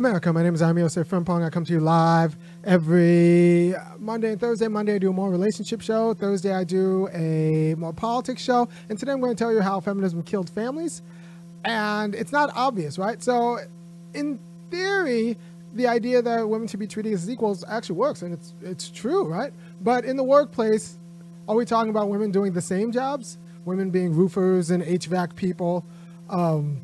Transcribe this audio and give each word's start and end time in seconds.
America. 0.00 0.32
My 0.32 0.42
name 0.42 0.54
is 0.54 0.62
Ami 0.62 0.80
Yosef 0.80 1.10
Frimpong. 1.10 1.44
I 1.44 1.50
come 1.50 1.66
to 1.66 1.74
you 1.74 1.80
live 1.80 2.34
every 2.64 3.74
Monday 3.98 4.30
and 4.32 4.40
Thursday. 4.40 4.66
Monday 4.66 4.94
I 4.94 4.98
do 4.98 5.10
a 5.10 5.12
more 5.12 5.30
relationship 5.30 5.82
show. 5.82 6.14
Thursday 6.14 6.54
I 6.54 6.64
do 6.64 7.06
a 7.12 7.74
more 7.74 7.92
politics 7.92 8.40
show. 8.40 8.66
And 8.88 8.98
today 8.98 9.12
I'm 9.12 9.20
going 9.20 9.36
to 9.36 9.38
tell 9.38 9.52
you 9.52 9.60
how 9.60 9.78
feminism 9.78 10.22
killed 10.22 10.48
families. 10.48 11.02
And 11.66 12.14
it's 12.14 12.32
not 12.32 12.50
obvious, 12.56 12.96
right? 12.96 13.22
So, 13.22 13.58
in 14.14 14.38
theory, 14.70 15.36
the 15.74 15.86
idea 15.86 16.22
that 16.22 16.48
women 16.48 16.66
should 16.66 16.80
be 16.80 16.86
treated 16.86 17.12
as 17.12 17.28
equals 17.28 17.62
actually 17.68 17.96
works, 17.96 18.22
and 18.22 18.32
it's 18.32 18.54
it's 18.62 18.88
true, 18.88 19.28
right? 19.28 19.52
But 19.82 20.06
in 20.06 20.16
the 20.16 20.24
workplace, 20.24 20.98
are 21.46 21.54
we 21.54 21.66
talking 21.66 21.90
about 21.90 22.08
women 22.08 22.30
doing 22.30 22.54
the 22.54 22.62
same 22.62 22.90
jobs? 22.90 23.36
Women 23.66 23.90
being 23.90 24.14
roofers 24.14 24.70
and 24.70 24.82
HVAC 24.82 25.36
people? 25.36 25.84
Um, 26.30 26.80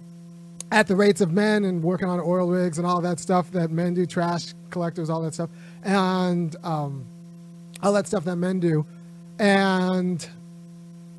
at 0.72 0.86
the 0.86 0.96
rates 0.96 1.20
of 1.20 1.32
men 1.32 1.64
and 1.64 1.82
working 1.82 2.08
on 2.08 2.20
oil 2.20 2.48
rigs 2.48 2.78
and 2.78 2.86
all 2.86 3.00
that 3.00 3.20
stuff 3.20 3.50
that 3.52 3.70
men 3.70 3.94
do, 3.94 4.06
trash 4.06 4.54
collectors, 4.70 5.08
all 5.08 5.22
that 5.22 5.34
stuff, 5.34 5.50
and 5.84 6.56
um, 6.64 7.04
all 7.82 7.92
that 7.92 8.06
stuff 8.06 8.24
that 8.24 8.36
men 8.36 8.58
do. 8.58 8.84
And 9.38 10.26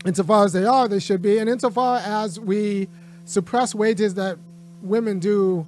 insofar 0.05 0.45
as 0.45 0.54
they 0.54 0.66
are, 0.66 0.88
they 0.88 0.99
should 0.99 1.21
be. 1.21 1.38
And 1.38 1.49
insofar 1.49 1.99
as 1.99 2.40
we 2.40 2.90
suppress 3.26 3.73
wages 3.73 4.13
that 4.16 4.38
women 4.81 5.20
do 5.20 5.66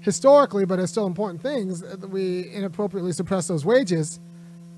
historically, 0.00 0.64
but 0.64 0.78
are 0.78 0.86
still 0.86 1.06
important 1.06 1.40
things, 1.42 1.82
we 2.08 2.48
inappropriately 2.50 3.12
suppress 3.12 3.48
those 3.48 3.64
wages. 3.64 4.20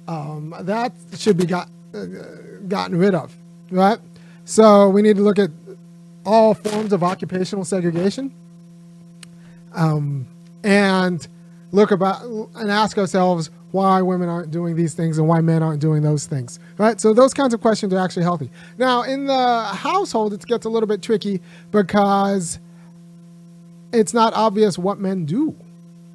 Um, 0.06 0.54
that 0.60 0.92
should 1.16 1.36
be 1.36 1.46
got, 1.46 1.68
uh, 1.94 2.04
gotten 2.68 2.98
rid 2.98 3.14
of, 3.14 3.34
right? 3.70 3.98
So 4.44 4.90
we 4.90 5.00
need 5.00 5.16
to 5.16 5.22
look 5.22 5.38
at 5.38 5.50
all 6.24 6.54
forms 6.54 6.92
of 6.92 7.02
occupational 7.02 7.64
segregation. 7.64 8.32
Um, 9.72 10.26
and 10.62 11.26
look 11.72 11.90
about 11.90 12.22
and 12.54 12.70
ask 12.70 12.96
ourselves 12.96 13.50
why 13.72 14.00
women 14.00 14.28
aren't 14.28 14.52
doing 14.52 14.76
these 14.76 14.94
things 14.94 15.18
and 15.18 15.26
why 15.26 15.40
men 15.40 15.62
aren't 15.62 15.80
doing 15.80 16.00
those 16.02 16.26
things 16.26 16.60
right? 16.78 17.00
So 17.00 17.12
those 17.12 17.34
kinds 17.34 17.52
of 17.52 17.60
questions 17.60 17.92
are 17.92 17.98
actually 17.98 18.22
healthy. 18.22 18.50
Now 18.78 19.02
in 19.02 19.26
the 19.26 19.64
household 19.64 20.32
it 20.32 20.46
gets 20.46 20.64
a 20.64 20.68
little 20.68 20.86
bit 20.86 21.02
tricky 21.02 21.40
because 21.72 22.60
it's 23.92 24.14
not 24.14 24.32
obvious 24.34 24.78
what 24.78 25.00
men 25.00 25.24
do 25.24 25.56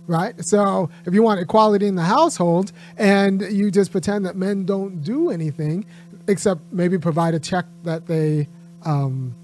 right? 0.07 0.43
So 0.43 0.89
if 1.05 1.13
you 1.13 1.21
want 1.21 1.39
equality 1.39 1.85
in 1.85 1.95
the 1.95 2.03
household 2.03 2.71
and 2.97 3.41
you 3.41 3.69
just 3.69 3.91
pretend 3.91 4.25
that 4.25 4.35
men 4.35 4.65
don't 4.65 5.03
do 5.03 5.29
anything 5.29 5.85
except 6.27 6.61
maybe 6.71 6.97
provide 6.97 7.35
a 7.35 7.39
check 7.39 7.65
that 7.83 8.07
they 8.07 8.47
um, 8.85 9.35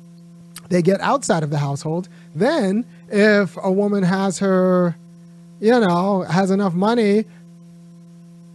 they 0.69 0.81
get 0.81 0.99
outside 1.01 1.43
of 1.43 1.49
the 1.49 1.57
household. 1.57 2.09
Then, 2.33 2.85
if 3.09 3.57
a 3.61 3.71
woman 3.71 4.03
has 4.03 4.39
her, 4.39 4.95
you 5.59 5.79
know, 5.79 6.21
has 6.23 6.51
enough 6.51 6.73
money 6.73 7.25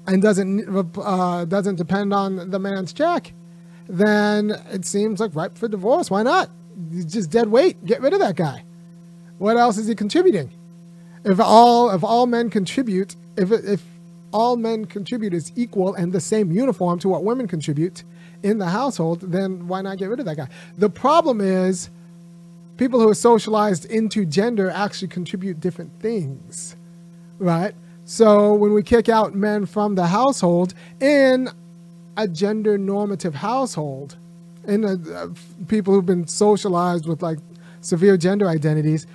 and 0.06 0.22
doesn't 0.22 0.67
uh, 0.98 1.44
doesn't 1.44 1.77
depend 1.77 2.12
on 2.12 2.50
the 2.50 2.58
man's 2.58 2.92
check, 2.92 3.33
then 3.89 4.52
it 4.72 4.84
seems 4.84 5.20
like 5.20 5.34
ripe 5.34 5.56
for 5.56 5.69
divorce. 5.69 6.11
Why 6.11 6.22
not? 6.22 6.50
Just 7.06 7.30
dead 7.30 7.48
weight. 7.48 7.84
Get 7.84 8.00
rid 8.00 8.12
of 8.12 8.20
that 8.20 8.36
guy. 8.36 8.64
What 9.39 9.56
else 9.56 9.78
is 9.78 9.86
he 9.86 9.95
contributing? 9.95 10.50
If 11.24 11.39
all 11.41 11.91
if 11.91 12.02
all 12.02 12.27
men 12.27 12.50
contribute, 12.50 13.17
if 13.36 13.52
if 13.52 13.83
all 14.33 14.56
men 14.56 14.84
contribute 14.84 15.34
is 15.34 15.52
equal 15.56 15.95
and 15.95 16.12
the 16.12 16.20
same 16.20 16.52
uniform 16.52 16.98
to 17.00 17.08
what 17.08 17.24
women 17.24 17.47
contribute 17.48 18.05
in 18.42 18.58
the 18.58 18.67
household, 18.67 19.20
then 19.20 19.67
why 19.69 19.83
not 19.83 19.98
get 19.98 20.08
rid 20.08 20.20
of 20.20 20.27
that 20.27 20.36
guy? 20.36 20.48
The 20.78 20.89
problem 20.89 21.41
is 21.41 21.91
people 22.81 22.98
who 22.98 23.11
are 23.11 23.14
socialized 23.14 23.84
into 23.84 24.25
gender 24.25 24.70
actually 24.70 25.06
contribute 25.06 25.61
different 25.61 25.92
things, 26.00 26.77
right? 27.39 27.75
So 28.06 28.55
when 28.55 28.73
we 28.73 28.83
kick 28.83 29.11
out 29.11 29.34
men 29.34 29.67
from 29.67 29.97
the 29.97 30.06
household 30.06 30.73
in 30.98 31.51
a 32.17 32.27
gender 32.27 32.78
normative 32.78 33.35
household, 33.35 34.17
in 34.67 34.85
a, 34.85 34.95
uh, 34.95 35.29
people 35.68 35.92
who've 35.92 36.07
been 36.07 36.27
socialized 36.27 37.07
with 37.07 37.23
like 37.23 37.39
severe 37.83 38.17
gender 38.17 38.48
identities, 38.48 39.07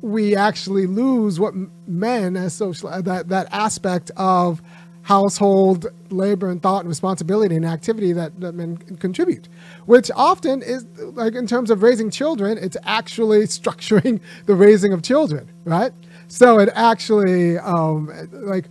we 0.00 0.34
actually 0.34 0.86
lose 0.86 1.38
what 1.38 1.52
men 1.86 2.34
as 2.34 2.54
social 2.54 2.88
that 3.02 3.28
that 3.28 3.46
aspect 3.52 4.10
of 4.16 4.62
household 5.02 5.86
labor 6.10 6.50
and 6.50 6.62
thought 6.62 6.80
and 6.80 6.88
responsibility 6.88 7.56
and 7.56 7.64
activity 7.64 8.12
that, 8.12 8.38
that 8.40 8.54
men 8.54 8.76
contribute, 8.76 9.48
which 9.86 10.10
often 10.14 10.62
is 10.62 10.86
like 11.14 11.34
in 11.34 11.46
terms 11.46 11.70
of 11.70 11.82
raising 11.82 12.10
children, 12.10 12.56
it's 12.58 12.76
actually 12.84 13.40
structuring 13.58 14.20
the 14.46 14.54
raising 14.54 14.92
of 14.92 15.02
children, 15.02 15.48
right? 15.64 15.92
So 16.28 16.60
it 16.60 16.70
actually, 16.74 17.58
um, 17.58 18.10
like, 18.32 18.66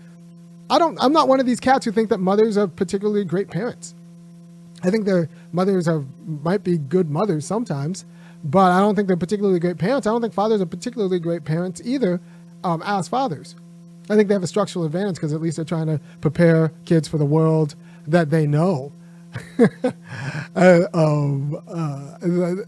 I 0.69 0.79
don't, 0.79 0.97
I'm 1.01 1.11
not 1.11 1.27
one 1.27 1.39
of 1.39 1.45
these 1.45 1.59
cats 1.59 1.85
who 1.85 1.91
think 1.91 2.09
that 2.09 2.19
mothers 2.19 2.57
are 2.57 2.67
particularly 2.67 3.25
great 3.25 3.49
parents. 3.49 3.93
I 4.83 4.89
think 4.89 5.05
their 5.05 5.29
mothers 5.51 5.87
are, 5.87 6.03
might 6.25 6.63
be 6.63 6.77
good 6.77 7.09
mothers 7.09 7.45
sometimes, 7.45 8.05
but 8.43 8.71
I 8.71 8.79
don't 8.79 8.95
think 8.95 9.07
they're 9.07 9.17
particularly 9.17 9.59
great 9.59 9.77
parents. 9.77 10.07
I 10.07 10.11
don't 10.11 10.21
think 10.21 10.33
fathers 10.33 10.61
are 10.61 10.65
particularly 10.65 11.19
great 11.19 11.43
parents 11.43 11.81
either 11.83 12.19
um, 12.63 12.81
as 12.85 13.07
fathers. 13.07 13.55
I 14.11 14.15
think 14.15 14.27
they 14.27 14.33
have 14.33 14.43
a 14.43 14.47
structural 14.47 14.83
advantage 14.83 15.15
because 15.15 15.31
at 15.31 15.41
least 15.41 15.55
they're 15.55 15.65
trying 15.65 15.87
to 15.87 16.01
prepare 16.19 16.73
kids 16.83 17.07
for 17.07 17.17
the 17.17 17.25
world 17.25 17.75
that 18.07 18.29
they 18.29 18.45
know, 18.45 18.91
uh, 20.55 20.81
um, 20.93 21.57
uh, 21.67 22.17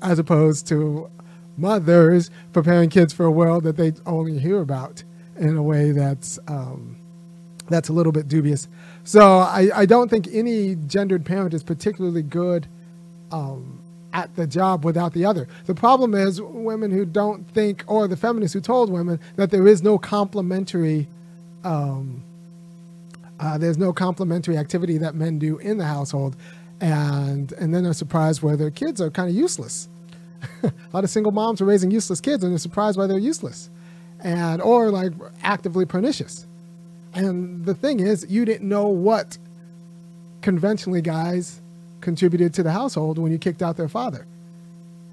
as 0.01 0.19
opposed 0.19 0.67
to 0.67 1.09
mothers 1.57 2.31
preparing 2.53 2.89
kids 2.89 3.11
for 3.11 3.25
a 3.25 3.31
world 3.31 3.65
that 3.65 3.75
they 3.75 3.91
only 4.05 4.39
hear 4.39 4.61
about 4.61 5.03
in 5.37 5.57
a 5.57 5.63
way 5.63 5.91
that's 5.91 6.39
um, 6.47 6.95
that's 7.67 7.89
a 7.89 7.93
little 7.93 8.13
bit 8.13 8.29
dubious. 8.29 8.69
So 9.03 9.39
I, 9.39 9.69
I 9.75 9.85
don't 9.85 10.09
think 10.09 10.29
any 10.31 10.75
gendered 10.75 11.25
parent 11.25 11.53
is 11.53 11.61
particularly 11.63 12.23
good 12.23 12.67
um, 13.33 13.81
at 14.13 14.33
the 14.37 14.47
job 14.47 14.85
without 14.85 15.11
the 15.13 15.25
other. 15.25 15.47
The 15.65 15.75
problem 15.75 16.13
is 16.13 16.41
women 16.41 16.91
who 16.91 17.03
don't 17.05 17.49
think, 17.51 17.83
or 17.87 18.07
the 18.07 18.15
feminists 18.15 18.53
who 18.53 18.61
told 18.61 18.89
women 18.89 19.19
that 19.35 19.51
there 19.51 19.67
is 19.67 19.83
no 19.83 19.97
complementary 19.97 21.09
um, 21.63 22.23
uh, 23.39 23.57
there's 23.57 23.77
no 23.77 23.91
complementary 23.93 24.57
activity 24.57 24.97
that 24.99 25.15
men 25.15 25.39
do 25.39 25.57
in 25.59 25.77
the 25.77 25.85
household, 25.85 26.35
and 26.81 27.51
and 27.53 27.73
then 27.73 27.83
they're 27.83 27.93
surprised 27.93 28.41
where 28.41 28.55
their 28.55 28.71
kids 28.71 29.01
are 29.01 29.09
kind 29.09 29.29
of 29.29 29.35
useless. 29.35 29.89
a 30.63 30.73
lot 30.93 31.03
of 31.03 31.09
single 31.09 31.31
moms 31.31 31.61
are 31.61 31.65
raising 31.65 31.91
useless 31.91 32.21
kids, 32.21 32.43
and 32.43 32.51
they're 32.53 32.59
surprised 32.59 32.97
why 32.97 33.07
they're 33.07 33.17
useless, 33.19 33.69
and 34.21 34.61
or 34.61 34.91
like 34.91 35.13
actively 35.43 35.85
pernicious. 35.85 36.47
And 37.13 37.65
the 37.65 37.75
thing 37.75 37.99
is, 37.99 38.25
you 38.29 38.45
didn't 38.45 38.67
know 38.67 38.87
what 38.87 39.37
conventionally 40.41 41.01
guys 41.01 41.61
contributed 42.01 42.53
to 42.55 42.63
the 42.63 42.71
household 42.71 43.17
when 43.17 43.31
you 43.31 43.37
kicked 43.37 43.61
out 43.61 43.77
their 43.77 43.89
father, 43.89 44.25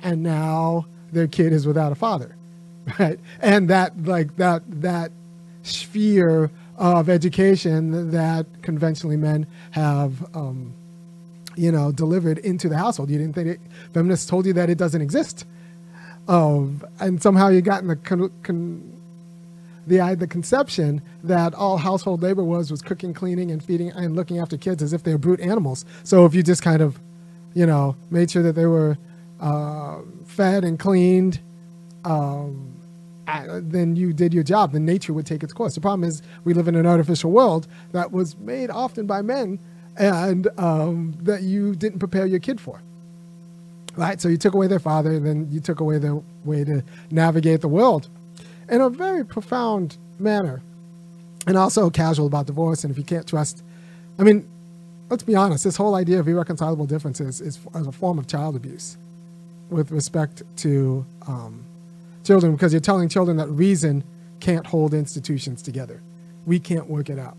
and 0.03 0.22
now 0.22 0.87
their 1.12 1.27
kid 1.27 1.53
is 1.53 1.66
without 1.66 1.93
a 1.93 1.97
father, 1.97 2.37
right? 2.99 3.19
And 3.41 3.69
that 3.71 4.05
like 4.05 4.37
that 4.37 4.62
that 4.83 5.12
sphere 5.62 6.50
of 6.76 7.09
education 7.09 8.10
that 8.10 8.47
conventionally 8.62 9.16
men 9.16 9.47
have, 9.72 10.25
um, 10.34 10.72
you 11.56 11.71
know, 11.71 11.93
delivered 11.93 12.38
into 12.38 12.69
the 12.69 12.76
household. 12.78 13.10
You 13.10 13.19
didn't 13.19 13.34
think 13.34 13.48
it, 13.48 13.60
feminists 13.93 14.26
told 14.26 14.47
you 14.47 14.54
that 14.54 14.71
it 14.71 14.78
doesn't 14.78 15.03
exist. 15.03 15.44
Um, 16.28 16.82
and 16.98 17.22
somehow 17.22 17.48
you 17.48 17.60
got 17.60 17.82
in 17.82 17.88
the 17.88 17.97
con, 17.97 18.31
con, 18.43 19.00
the 19.87 20.15
the 20.15 20.26
conception 20.26 21.03
that 21.25 21.54
all 21.54 21.77
household 21.77 22.22
labor 22.22 22.44
was 22.44 22.71
was 22.71 22.82
cooking, 22.82 23.12
cleaning, 23.12 23.50
and 23.50 23.62
feeding 23.62 23.91
and 23.91 24.15
looking 24.15 24.38
after 24.38 24.56
kids 24.56 24.82
as 24.82 24.92
if 24.92 25.03
they 25.03 25.12
were 25.12 25.19
brute 25.19 25.41
animals. 25.41 25.84
So 26.04 26.25
if 26.25 26.34
you 26.34 26.42
just 26.42 26.62
kind 26.62 26.81
of, 26.81 27.00
you 27.54 27.66
know, 27.66 27.97
made 28.10 28.31
sure 28.31 28.42
that 28.42 28.54
they 28.54 28.66
were 28.66 28.97
uh, 29.41 29.98
fed 30.25 30.65
and 30.65 30.78
cleaned, 30.78 31.41
um, 32.04 32.69
then 33.62 33.96
you 33.96 34.12
did 34.12 34.32
your 34.32 34.42
job. 34.42 34.72
Then 34.72 34.84
nature 34.84 35.12
would 35.12 35.27
take 35.27 35.42
its 35.42 35.53
course. 35.53 35.74
The 35.74 35.80
problem 35.80 36.09
is 36.09 36.22
we 36.44 36.54
live 36.54 36.68
in 36.68 36.74
an 36.74 36.86
artificial 36.86 37.30
world 37.30 37.66
that 37.92 38.12
was 38.12 38.36
made 38.38 38.71
often 38.71 39.06
by 39.06 39.22
men 39.22 39.59
and 39.97 40.48
um, 40.59 41.15
that 41.22 41.42
you 41.42 41.74
didn't 41.74 41.98
prepare 41.98 42.27
your 42.27 42.41
kid 42.41 42.60
for. 42.60 42.80
Right? 43.97 44.21
So 44.21 44.28
you 44.28 44.36
took 44.36 44.54
away 44.54 44.66
their 44.66 44.78
father, 44.78 45.18
then 45.18 45.48
you 45.50 45.60
took 45.60 45.80
away 45.80 45.98
their 45.98 46.21
way 46.44 46.65
to 46.65 46.82
navigate 47.10 47.60
the 47.60 47.68
world 47.68 48.09
in 48.68 48.80
a 48.80 48.88
very 48.88 49.24
profound 49.24 49.97
manner. 50.18 50.62
And 51.47 51.56
also 51.56 51.91
casual 51.91 52.26
about 52.26 52.47
divorce. 52.47 52.84
And 52.84 52.91
if 52.91 52.98
you 52.98 53.04
can't 53.04 53.26
trust, 53.26 53.62
I 54.18 54.22
mean, 54.22 54.47
let's 55.09 55.22
be 55.22 55.34
honest, 55.34 55.65
this 55.65 55.76
whole 55.76 55.94
idea 55.94 56.21
of 56.21 56.28
irreconcilable 56.28 56.86
differences 56.86 57.41
is, 57.41 57.59
is 57.74 57.86
a 57.86 57.92
form 57.92 58.18
of 58.18 58.26
child 58.26 58.56
abuse 58.56 58.97
with 59.71 59.91
respect 59.91 60.42
to 60.56 61.04
um, 61.26 61.65
children 62.25 62.53
because 62.53 62.72
you're 62.72 62.81
telling 62.81 63.09
children 63.09 63.37
that 63.39 63.49
reason 63.49 64.05
can't 64.41 64.67
hold 64.67 64.95
institutions 64.95 65.63
together. 65.63 66.03
We 66.47 66.59
can't 66.59 66.89
work 66.89 67.11
it 67.11 67.19
out. 67.19 67.37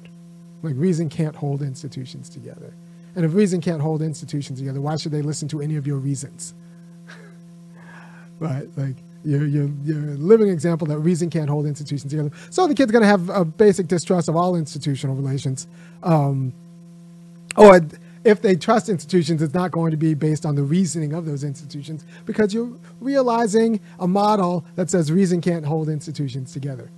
Like 0.64 0.76
reason 0.78 1.10
can't 1.10 1.36
hold 1.36 1.62
institutions 1.62 2.30
together. 2.30 2.74
And 3.16 3.26
if 3.26 3.34
reason 3.34 3.62
can't 3.62 3.82
hold 3.82 4.02
institutions 4.02 4.60
together, 4.60 4.80
why 4.80 4.96
should 4.96 5.12
they 5.12 5.22
listen 5.22 5.48
to 5.50 5.62
any 5.62 5.76
of 5.76 5.86
your 5.86 5.98
reasons? 5.98 6.54
right? 8.40 8.68
Like 8.78 8.96
you're, 9.24 9.46
you're, 9.46 9.70
you're 9.84 10.14
a 10.14 10.18
living 10.18 10.50
example 10.50 10.88
that 10.88 11.00
reason 11.00 11.30
can't 11.30 11.50
hold 11.50 11.66
institutions 11.66 12.12
together. 12.12 12.32
So 12.50 12.68
the 12.68 12.76
kid's 12.76 12.92
going 12.92 13.04
to 13.04 13.08
have 13.08 13.30
a 13.30 13.44
basic 13.44 13.88
distrust 13.88 14.30
of 14.30 14.36
all 14.36 14.56
institutional 14.56 15.16
relations. 15.16 15.68
Um, 16.04 16.54
or 17.58 17.82
if 18.24 18.42
they 18.42 18.56
trust 18.56 18.90
institutions, 18.90 19.42
it's 19.42 19.54
not 19.54 19.72
going 19.72 19.92
to 19.92 19.98
be 19.98 20.14
based 20.14 20.46
on 20.46 20.56
the 20.56 20.64
reasoning 20.64 21.14
of 21.14 21.26
those 21.26 21.44
institutions 21.44 22.06
because 22.26 22.54
you're 22.54 22.72
realizing 23.00 23.80
a 24.00 24.08
model 24.08 24.66
that 24.76 24.90
says 24.90 25.12
reason 25.12 25.42
can't 25.42 25.66
hold 25.66 25.90
institutions 25.90 26.54
together. 26.54 26.92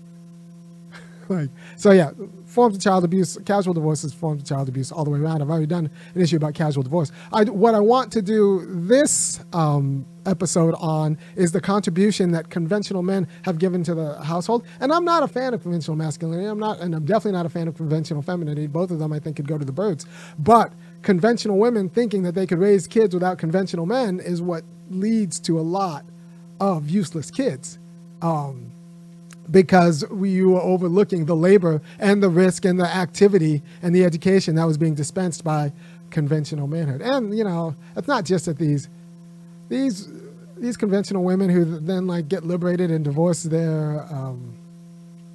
like, 1.29 1.49
so 1.77 1.91
yeah, 1.91 2.11
forms 2.45 2.75
of 2.75 2.81
child 2.81 3.05
abuse, 3.05 3.37
casual 3.45 3.73
divorce 3.73 4.03
is 4.03 4.13
forms 4.13 4.41
of 4.41 4.47
child 4.47 4.67
abuse 4.67 4.91
all 4.91 5.05
the 5.05 5.09
way 5.09 5.19
around. 5.19 5.41
I've 5.41 5.49
already 5.49 5.65
done 5.65 5.89
an 6.13 6.21
issue 6.21 6.35
about 6.35 6.55
casual 6.55 6.83
divorce. 6.83 7.11
I, 7.31 7.45
what 7.45 7.73
I 7.73 7.79
want 7.79 8.11
to 8.13 8.21
do 8.21 8.65
this 8.67 9.39
um, 9.53 10.05
episode 10.25 10.75
on 10.79 11.17
is 11.35 11.53
the 11.53 11.61
contribution 11.61 12.31
that 12.31 12.49
conventional 12.49 13.01
men 13.01 13.27
have 13.43 13.59
given 13.59 13.83
to 13.83 13.95
the 13.95 14.21
household. 14.23 14.65
And 14.81 14.91
I'm 14.91 15.05
not 15.05 15.23
a 15.23 15.27
fan 15.27 15.53
of 15.53 15.61
conventional 15.61 15.95
masculinity. 15.95 16.47
I'm 16.47 16.59
not, 16.59 16.81
and 16.81 16.93
I'm 16.93 17.05
definitely 17.05 17.37
not 17.37 17.45
a 17.45 17.49
fan 17.49 17.69
of 17.69 17.75
conventional 17.75 18.21
femininity. 18.21 18.67
Both 18.67 18.91
of 18.91 18.99
them 18.99 19.13
I 19.13 19.19
think 19.19 19.37
could 19.37 19.47
go 19.47 19.57
to 19.57 19.65
the 19.65 19.71
birds. 19.71 20.05
But 20.37 20.73
conventional 21.03 21.57
women 21.57 21.89
thinking 21.89 22.23
that 22.23 22.35
they 22.35 22.47
could 22.47 22.59
raise 22.59 22.87
kids 22.87 23.13
without 23.13 23.37
conventional 23.37 23.85
men 23.85 24.19
is 24.19 24.41
what 24.41 24.63
leads 24.89 25.39
to 25.41 25.59
a 25.59 25.61
lot 25.61 26.05
of 26.59 26.89
useless 26.89 27.29
kids. 27.29 27.77
Um, 28.21 28.71
because 29.51 30.07
we 30.09 30.29
you 30.29 30.51
were 30.51 30.61
overlooking 30.61 31.25
the 31.25 31.35
labor 31.35 31.81
and 31.99 32.23
the 32.23 32.29
risk 32.29 32.65
and 32.65 32.79
the 32.79 32.87
activity 32.87 33.61
and 33.81 33.93
the 33.93 34.05
education 34.05 34.55
that 34.55 34.65
was 34.65 34.77
being 34.77 34.95
dispensed 34.95 35.43
by 35.43 35.71
conventional 36.09 36.67
manhood. 36.67 37.01
And 37.01 37.37
you 37.37 37.43
know, 37.43 37.75
it's 37.95 38.07
not 38.07 38.23
just 38.25 38.45
that 38.45 38.57
these 38.57 38.87
these 39.69 40.07
these 40.57 40.77
conventional 40.77 41.23
women 41.23 41.49
who 41.49 41.65
then 41.65 42.07
like 42.07 42.29
get 42.29 42.45
liberated 42.45 42.89
and 42.89 43.03
divorce 43.03 43.43
their 43.43 44.05
um, 44.09 44.55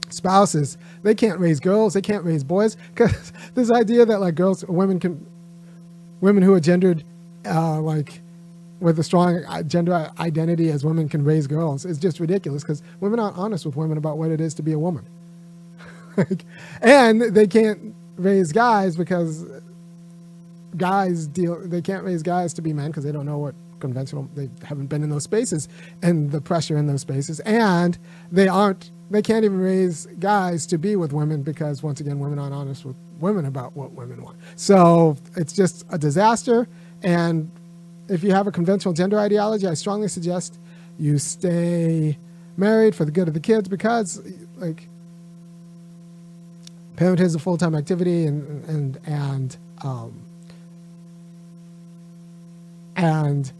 spouses, 0.09 0.79
they 1.03 1.15
can't 1.15 1.39
raise 1.39 1.61
girls, 1.61 1.95
they 1.95 2.01
can't 2.01 2.25
raise 2.25 2.45
boys 2.45 2.77
because 2.95 3.33
this 3.55 3.71
idea 3.71 4.07
that 4.07 4.21
like 4.21 4.35
girls, 4.35 4.65
women 4.67 4.99
can, 4.99 5.27
women 6.21 6.43
who 6.43 6.55
are 6.55 6.61
gendered, 6.61 7.05
uh, 7.47 7.81
like 7.81 8.21
with 8.81 8.99
a 8.99 9.03
strong 9.03 9.43
gender 9.67 10.11
identity 10.21 10.71
as 10.71 10.85
women 10.85 11.09
can 11.09 11.25
raise 11.25 11.47
girls 11.47 11.85
is 11.85 11.99
just 11.99 12.21
ridiculous 12.21 12.63
because 12.63 12.83
women 13.01 13.19
aren't 13.19 13.37
honest 13.37 13.67
with 13.67 13.77
women 13.77 13.99
about 13.99 14.19
what 14.19 14.31
it 14.31 14.41
is 14.41 14.55
to 14.55 14.63
be 14.63 14.73
a 14.73 14.79
woman. 14.79 15.05
and 16.83 17.23
they 17.23 17.47
can't 17.47 17.95
raise 18.17 18.53
guys 18.53 18.97
because 18.97 19.45
guys 20.77 21.27
deal 21.29 21.59
they 21.67 21.81
can't 21.81 22.05
raise 22.05 22.23
guys 22.23 22.53
to 22.53 22.63
be 22.63 22.73
men 22.73 22.89
because 22.89 23.05
they 23.05 23.13
don't 23.13 23.27
know 23.27 23.39
what 23.39 23.55
conventional 23.81 24.29
they 24.35 24.51
haven't 24.65 24.87
been 24.87 25.03
in 25.03 25.09
those 25.09 25.23
spaces 25.23 25.69
and 26.03 26.31
the 26.31 26.41
pressure 26.41 26.77
in 26.77 26.87
those 26.87 27.01
spaces 27.01 27.41
and 27.41 27.99
they 28.31 28.49
aren't 28.49 28.91
they 29.11 29.23
can't 29.23 29.45
even 29.45 29.59
raise 29.61 30.07
guys 30.19 30.67
to 30.67 30.77
be 30.77 30.97
with 30.97 31.13
women 31.13 31.43
because 31.43 31.83
once 31.83 32.01
again 32.01 32.19
women 32.19 32.39
aren't 32.39 32.53
honest 32.55 32.85
with 32.85 32.97
women 33.19 33.47
about 33.47 33.77
what 33.77 33.93
women 33.93 34.23
want. 34.23 34.37
So 34.57 35.17
it's 35.37 35.53
just 35.53 35.85
a 35.91 35.99
disaster 35.99 36.69
and 37.03 37.51
if 38.09 38.25
you 38.25 38.33
have 38.33 38.47
a 38.47 38.53
conventional 38.53 38.93
gender 38.95 39.19
ideology 39.19 39.67
i 39.67 39.75
strongly 39.75 40.09
suggest 40.09 40.59
you 40.99 41.19
stay 41.19 42.17
married 42.57 42.95
for 42.95 43.05
the 43.05 43.11
good 43.11 43.29
of 43.29 43.35
the 43.35 43.41
kids 43.41 43.69
because 43.69 44.21
like 44.57 44.89
parenthood 46.97 47.27
is 47.27 47.35
a 47.35 47.39
full-time 47.39 47.75
activity 47.75 48.27
and 48.27 48.65
and 48.65 48.99
and 49.07 49.57
um, 49.85 50.21
and 52.97 53.53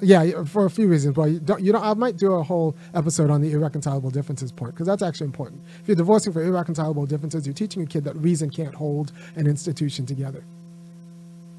yeah, 0.00 0.44
for 0.44 0.66
a 0.66 0.70
few 0.70 0.88
reasons. 0.88 1.14
But 1.14 1.24
you 1.30 1.40
don't, 1.40 1.62
you 1.62 1.72
don't, 1.72 1.82
I 1.82 1.94
might 1.94 2.16
do 2.16 2.34
a 2.34 2.42
whole 2.42 2.76
episode 2.94 3.30
on 3.30 3.40
the 3.40 3.52
irreconcilable 3.52 4.10
differences 4.10 4.52
point 4.52 4.74
because 4.74 4.86
that's 4.86 5.02
actually 5.02 5.26
important. 5.26 5.62
If 5.80 5.88
you're 5.88 5.96
divorcing 5.96 6.32
for 6.32 6.42
irreconcilable 6.42 7.06
differences, 7.06 7.46
you're 7.46 7.54
teaching 7.54 7.82
a 7.82 7.86
kid 7.86 8.04
that 8.04 8.16
reason 8.16 8.50
can't 8.50 8.74
hold 8.74 9.12
an 9.36 9.46
institution 9.46 10.06
together. 10.06 10.44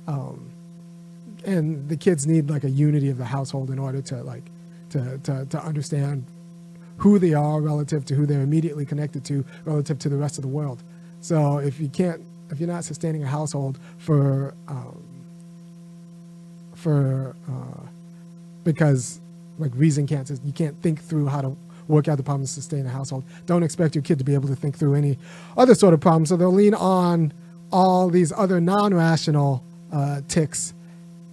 Um, 0.07 0.51
and 1.45 1.87
the 1.89 1.97
kids 1.97 2.27
need 2.27 2.49
like 2.49 2.63
a 2.63 2.69
unity 2.69 3.09
of 3.09 3.17
the 3.17 3.25
household 3.25 3.69
in 3.71 3.79
order 3.79 4.01
to 4.03 4.23
like 4.23 4.43
to, 4.89 5.17
to, 5.19 5.45
to 5.45 5.63
understand 5.63 6.25
who 6.97 7.19
they 7.19 7.33
are 7.33 7.61
relative 7.61 8.05
to 8.05 8.15
who 8.15 8.25
they're 8.25 8.41
immediately 8.41 8.85
connected 8.85 9.23
to 9.25 9.45
relative 9.65 9.99
to 9.99 10.09
the 10.09 10.17
rest 10.17 10.37
of 10.37 10.41
the 10.41 10.47
world. 10.47 10.83
So 11.21 11.57
if 11.57 11.79
you 11.79 11.89
can't, 11.89 12.21
if 12.49 12.59
you're 12.59 12.69
not 12.69 12.83
sustaining 12.83 13.23
a 13.23 13.27
household 13.27 13.79
for 13.97 14.53
um, 14.67 15.03
for 16.75 17.35
uh, 17.49 17.87
because 18.67 19.21
like 19.59 19.71
reason 19.75 20.05
can't 20.05 20.29
you 20.43 20.51
can't 20.51 20.79
think 20.81 21.01
through 21.01 21.25
how 21.25 21.39
to 21.39 21.55
work 21.87 22.09
out 22.09 22.17
the 22.17 22.23
problems 22.23 22.49
to 22.49 22.55
sustain 22.55 22.85
a 22.85 22.89
household. 22.89 23.23
Don't 23.45 23.63
expect 23.63 23.95
your 23.95 24.01
kid 24.01 24.17
to 24.17 24.25
be 24.25 24.33
able 24.33 24.49
to 24.49 24.57
think 24.57 24.77
through 24.77 24.95
any 24.95 25.17
other 25.55 25.73
sort 25.73 25.93
of 25.93 26.01
problem. 26.01 26.25
So 26.25 26.35
they'll 26.35 26.51
lean 26.51 26.73
on 26.73 27.31
all 27.71 28.09
these 28.09 28.33
other 28.33 28.59
non-rational 28.59 29.63
uh, 29.93 30.19
ticks 30.27 30.73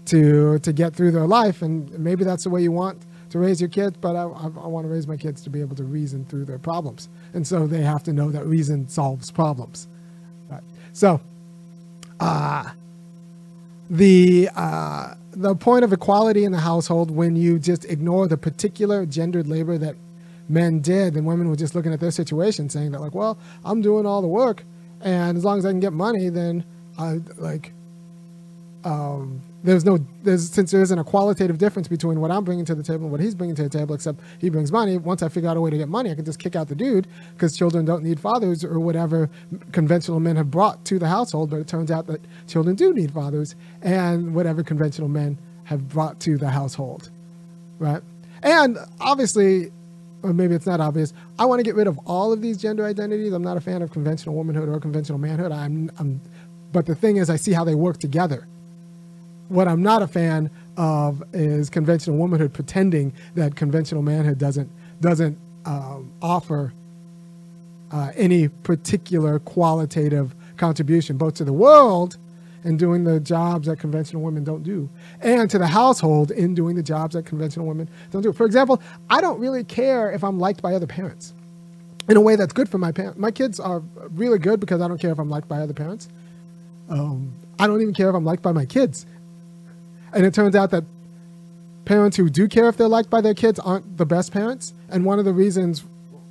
to 0.07 0.61
to 0.61 0.73
get 0.73 0.95
through 0.95 1.11
their 1.11 1.27
life, 1.27 1.61
and 1.63 1.91
maybe 1.99 2.23
that's 2.23 2.45
the 2.45 2.51
way 2.51 2.63
you 2.63 2.71
want 2.71 3.03
to 3.31 3.41
raise 3.41 3.61
your 3.61 3.71
kids. 3.71 3.97
But 4.01 4.15
I, 4.15 4.23
I, 4.23 4.45
I 4.45 4.69
want 4.69 4.87
to 4.87 4.89
raise 4.89 5.09
my 5.09 5.17
kids 5.17 5.43
to 5.43 5.51
be 5.51 5.61
able 5.61 5.75
to 5.75 5.83
reason 5.83 6.25
through 6.27 6.45
their 6.45 6.61
problems, 6.61 7.09
and 7.35 7.45
so 7.45 7.67
they 7.67 7.83
have 7.83 8.05
to 8.05 8.13
know 8.13 8.31
that 8.31 8.47
reason 8.47 8.89
solves 8.89 9.33
problems. 9.33 9.89
Right. 10.49 10.63
So, 10.93 11.21
uh, 12.21 12.71
the 13.91 14.49
uh, 14.55 15.15
the 15.33 15.55
point 15.57 15.85
of 15.85 15.93
equality 15.93 16.45
in 16.45 16.53
the 16.53 16.61
household 16.61 17.11
when 17.11 17.37
you 17.37 17.59
just 17.59 17.85
ignore 17.87 18.29
the 18.29 18.37
particular 18.37 19.05
gendered 19.05 19.47
labor 19.49 19.79
that 19.79 19.97
men 20.49 20.81
did 20.81 21.17
and 21.17 21.27
women 21.27 21.49
were 21.49 21.57
just 21.57 21.75
looking 21.75 21.93
at 21.93 22.01
their 22.01 22.11
situation 22.11 22.69
saying 22.69 22.93
that 22.93 23.01
like 23.01 23.15
well 23.15 23.39
i'm 23.65 23.81
doing 23.81 24.07
all 24.07 24.21
the 24.21 24.29
work 24.29 24.63
and 25.01 25.37
as 25.39 25.45
long 25.45 25.59
as 25.59 25.65
i 25.65 25.71
can 25.71 25.81
get 25.81 25.93
money 25.93 26.29
then 26.29 26.65
i 26.99 27.19
like 27.39 27.73
um, 28.85 29.41
there's 29.65 29.85
no 29.85 29.99
there's 30.23 30.51
since 30.51 30.71
there 30.71 30.83
isn't 30.83 30.99
a 30.99 31.05
qualitative 31.05 31.57
difference 31.57 31.89
between 31.89 32.21
what 32.21 32.31
I'm 32.31 32.45
bringing 32.45 32.67
to 32.67 32.75
the 32.75 32.83
table 32.83 33.05
and 33.05 33.11
what 33.11 33.21
he's 33.21 33.35
bringing 33.35 33.57
to 33.57 33.63
the 33.63 33.71
table, 33.71 33.95
except 33.95 34.21
he 34.39 34.51
brings 34.51 34.71
money. 34.71 34.99
Once 34.99 35.23
I 35.23 35.31
figure 35.31 35.49
out 35.49 35.57
a 35.57 35.61
way 35.61 35.71
to 35.71 35.79
get 35.79 35.89
money, 35.89 36.11
I 36.11 36.15
can 36.15 36.25
just 36.27 36.39
kick 36.39 36.55
out 36.55 36.69
the 36.69 36.75
dude 36.75 37.09
because 37.33 37.57
children 37.57 37.87
don't 37.87 38.05
need 38.05 38.21
fathers 38.21 38.63
or 38.63 38.79
whatever 38.79 39.31
conventional 39.73 40.21
men 40.21 40.37
have 40.37 40.51
brought 40.51 40.85
to 40.85 40.99
the 40.99 41.09
household. 41.09 41.49
But 41.49 41.61
it 41.61 41.67
turns 41.67 41.91
out 41.91 42.07
that 42.09 42.21
children 42.47 42.77
do 42.77 42.93
need 42.93 43.11
fathers 43.11 43.57
and 43.81 44.35
whatever 44.35 44.63
conventional 44.63 45.09
men 45.09 45.39
have 45.65 45.89
brought 45.89 46.21
to 46.21 46.37
the 46.37 46.51
household, 46.51 47.09
right? 47.79 48.03
And 48.43 48.77
obviously, 49.01 49.73
or 50.23 50.35
maybe 50.35 50.55
it's 50.55 50.67
not 50.67 50.81
obvious. 50.81 51.15
I 51.39 51.47
want 51.47 51.61
to 51.61 51.65
get 51.65 51.75
rid 51.75 51.87
of 51.87 51.99
all 52.07 52.35
of 52.35 52.43
these 52.43 52.59
gender 52.59 52.85
identities. 52.85 53.33
I'm 53.33 53.43
not 53.43 53.57
a 53.57 53.63
fan 53.63 53.81
of 53.81 53.91
conventional 53.91 54.35
womanhood 54.35 54.69
or 54.69 54.79
conventional 54.79 55.19
manhood. 55.19 55.53
I'm, 55.53 55.91
I'm 55.99 56.21
but 56.71 56.85
the 56.85 56.95
thing 56.95 57.17
is, 57.17 57.31
I 57.31 57.37
see 57.37 57.53
how 57.53 57.65
they 57.65 57.75
work 57.75 57.99
together 57.99 58.47
what 59.49 59.69
I'm 59.69 59.83
not 59.83 60.03
a 60.03 60.07
fan 60.07 60.51
of 60.77 61.23
is 61.33 61.71
conventional 61.71 62.17
womanhood 62.17 62.53
pretending 62.53 63.13
that 63.35 63.57
conventional 63.57 64.03
manhood 64.03 64.39
doesn't 64.39 64.71
doesn't 65.01 65.39
um, 65.65 66.13
offer 66.23 66.73
uh, 67.91 68.11
any 68.17 68.49
particular 68.49 69.39
qualitative 69.39 70.35
contribution, 70.57 71.17
both 71.17 71.35
to 71.35 71.45
the 71.45 71.53
world 71.53 72.17
in 72.65 72.77
doing 72.77 73.05
the 73.05 73.21
jobs 73.21 73.67
that 73.67 73.79
conventional 73.79 74.23
women 74.23 74.43
don't 74.43 74.63
do, 74.63 74.89
and 75.21 75.51
to 75.51 75.59
the 75.59 75.67
household 75.67 76.31
in 76.31 76.55
doing 76.55 76.75
the 76.75 76.83
jobs 76.83 77.15
that 77.15 77.27
conventional 77.27 77.67
women 77.67 77.89
don't 78.11 78.23
do. 78.23 78.33
For 78.33 78.47
example, 78.47 78.81
I 79.11 79.21
don't 79.21 79.39
really 79.39 79.65
care 79.65 80.11
if 80.11 80.25
I'm 80.25 80.39
liked 80.39 80.63
by 80.63 80.75
other 80.75 80.87
parents 80.87 81.35
in 82.09 82.17
a 82.17 82.21
way 82.21 82.37
that's 82.37 82.53
good 82.53 82.69
for 82.69 82.79
my 82.79 82.91
parents. 82.91 83.19
My 83.19 83.31
kids 83.31 83.61
are 83.61 83.83
really 84.11 84.39
good 84.39 84.61
because 84.61 84.81
I 84.81 84.89
don't 84.89 84.99
care 84.99 85.13
if 85.13 85.19
I'm 85.19 85.31
liked 85.31 85.49
by 85.49 85.61
other 85.61 85.75
parents. 85.75 86.09
Um, 86.89 87.33
I 87.59 87.67
don't 87.67 87.81
even 87.81 87.95
care 87.95 88.09
if 88.09 88.15
I'm 88.15 88.25
liked 88.25 88.43
by 88.43 88.53
my 88.53 88.65
kids 88.67 89.07
and 90.15 90.25
it 90.25 90.35
turns 90.35 90.57
out 90.57 90.71
that 90.71 90.85
parents 91.85 92.17
who 92.17 92.31
do 92.31 92.49
care 92.49 92.69
if 92.69 92.77
they're 92.77 92.89
liked 92.89 93.11
by 93.11 93.21
their 93.21 93.35
kids 93.35 93.59
aren't 93.59 93.97
the 93.97 94.07
best 94.07 94.33
parents. 94.33 94.75
And 94.89 95.05
one 95.05 95.19
of 95.19 95.25
the 95.25 95.33
reasons 95.33 95.85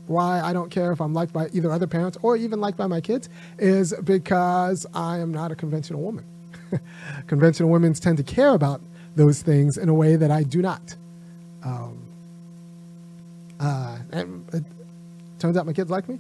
why 0.08 0.42
I 0.42 0.54
don't 0.54 0.70
care 0.70 0.92
if 0.92 1.00
I'm 1.00 1.14
liked 1.14 1.34
by 1.34 1.50
either 1.54 1.72
other 1.72 1.88
parents 1.88 2.18
or 2.22 2.36
even 2.36 2.60
liked 2.60 2.78
by 2.78 2.88
my 2.88 3.02
kids 3.02 3.30
is 3.58 3.94
because 4.04 4.86
I 4.94 5.20
am 5.20 5.32
not 5.32 5.52
a 5.52 5.56
conventional 5.56 6.02
woman. 6.02 6.26
conventional 7.28 7.70
women 7.70 7.94
tend 7.94 8.18
to 8.18 8.24
care 8.24 8.50
about 8.50 8.82
those 9.16 9.42
things 9.42 9.78
in 9.78 9.90
a 9.90 9.94
way 9.94 10.16
that 10.16 10.32
I 10.32 10.44
do 10.44 10.62
not. 10.62 10.96
Um, 11.64 12.00
uh, 13.60 13.98
and 14.12 14.46
it 14.54 14.64
turns 15.40 15.56
out 15.56 15.66
my 15.66 15.74
kids 15.74 15.90
like 15.90 16.10
me. 16.10 16.20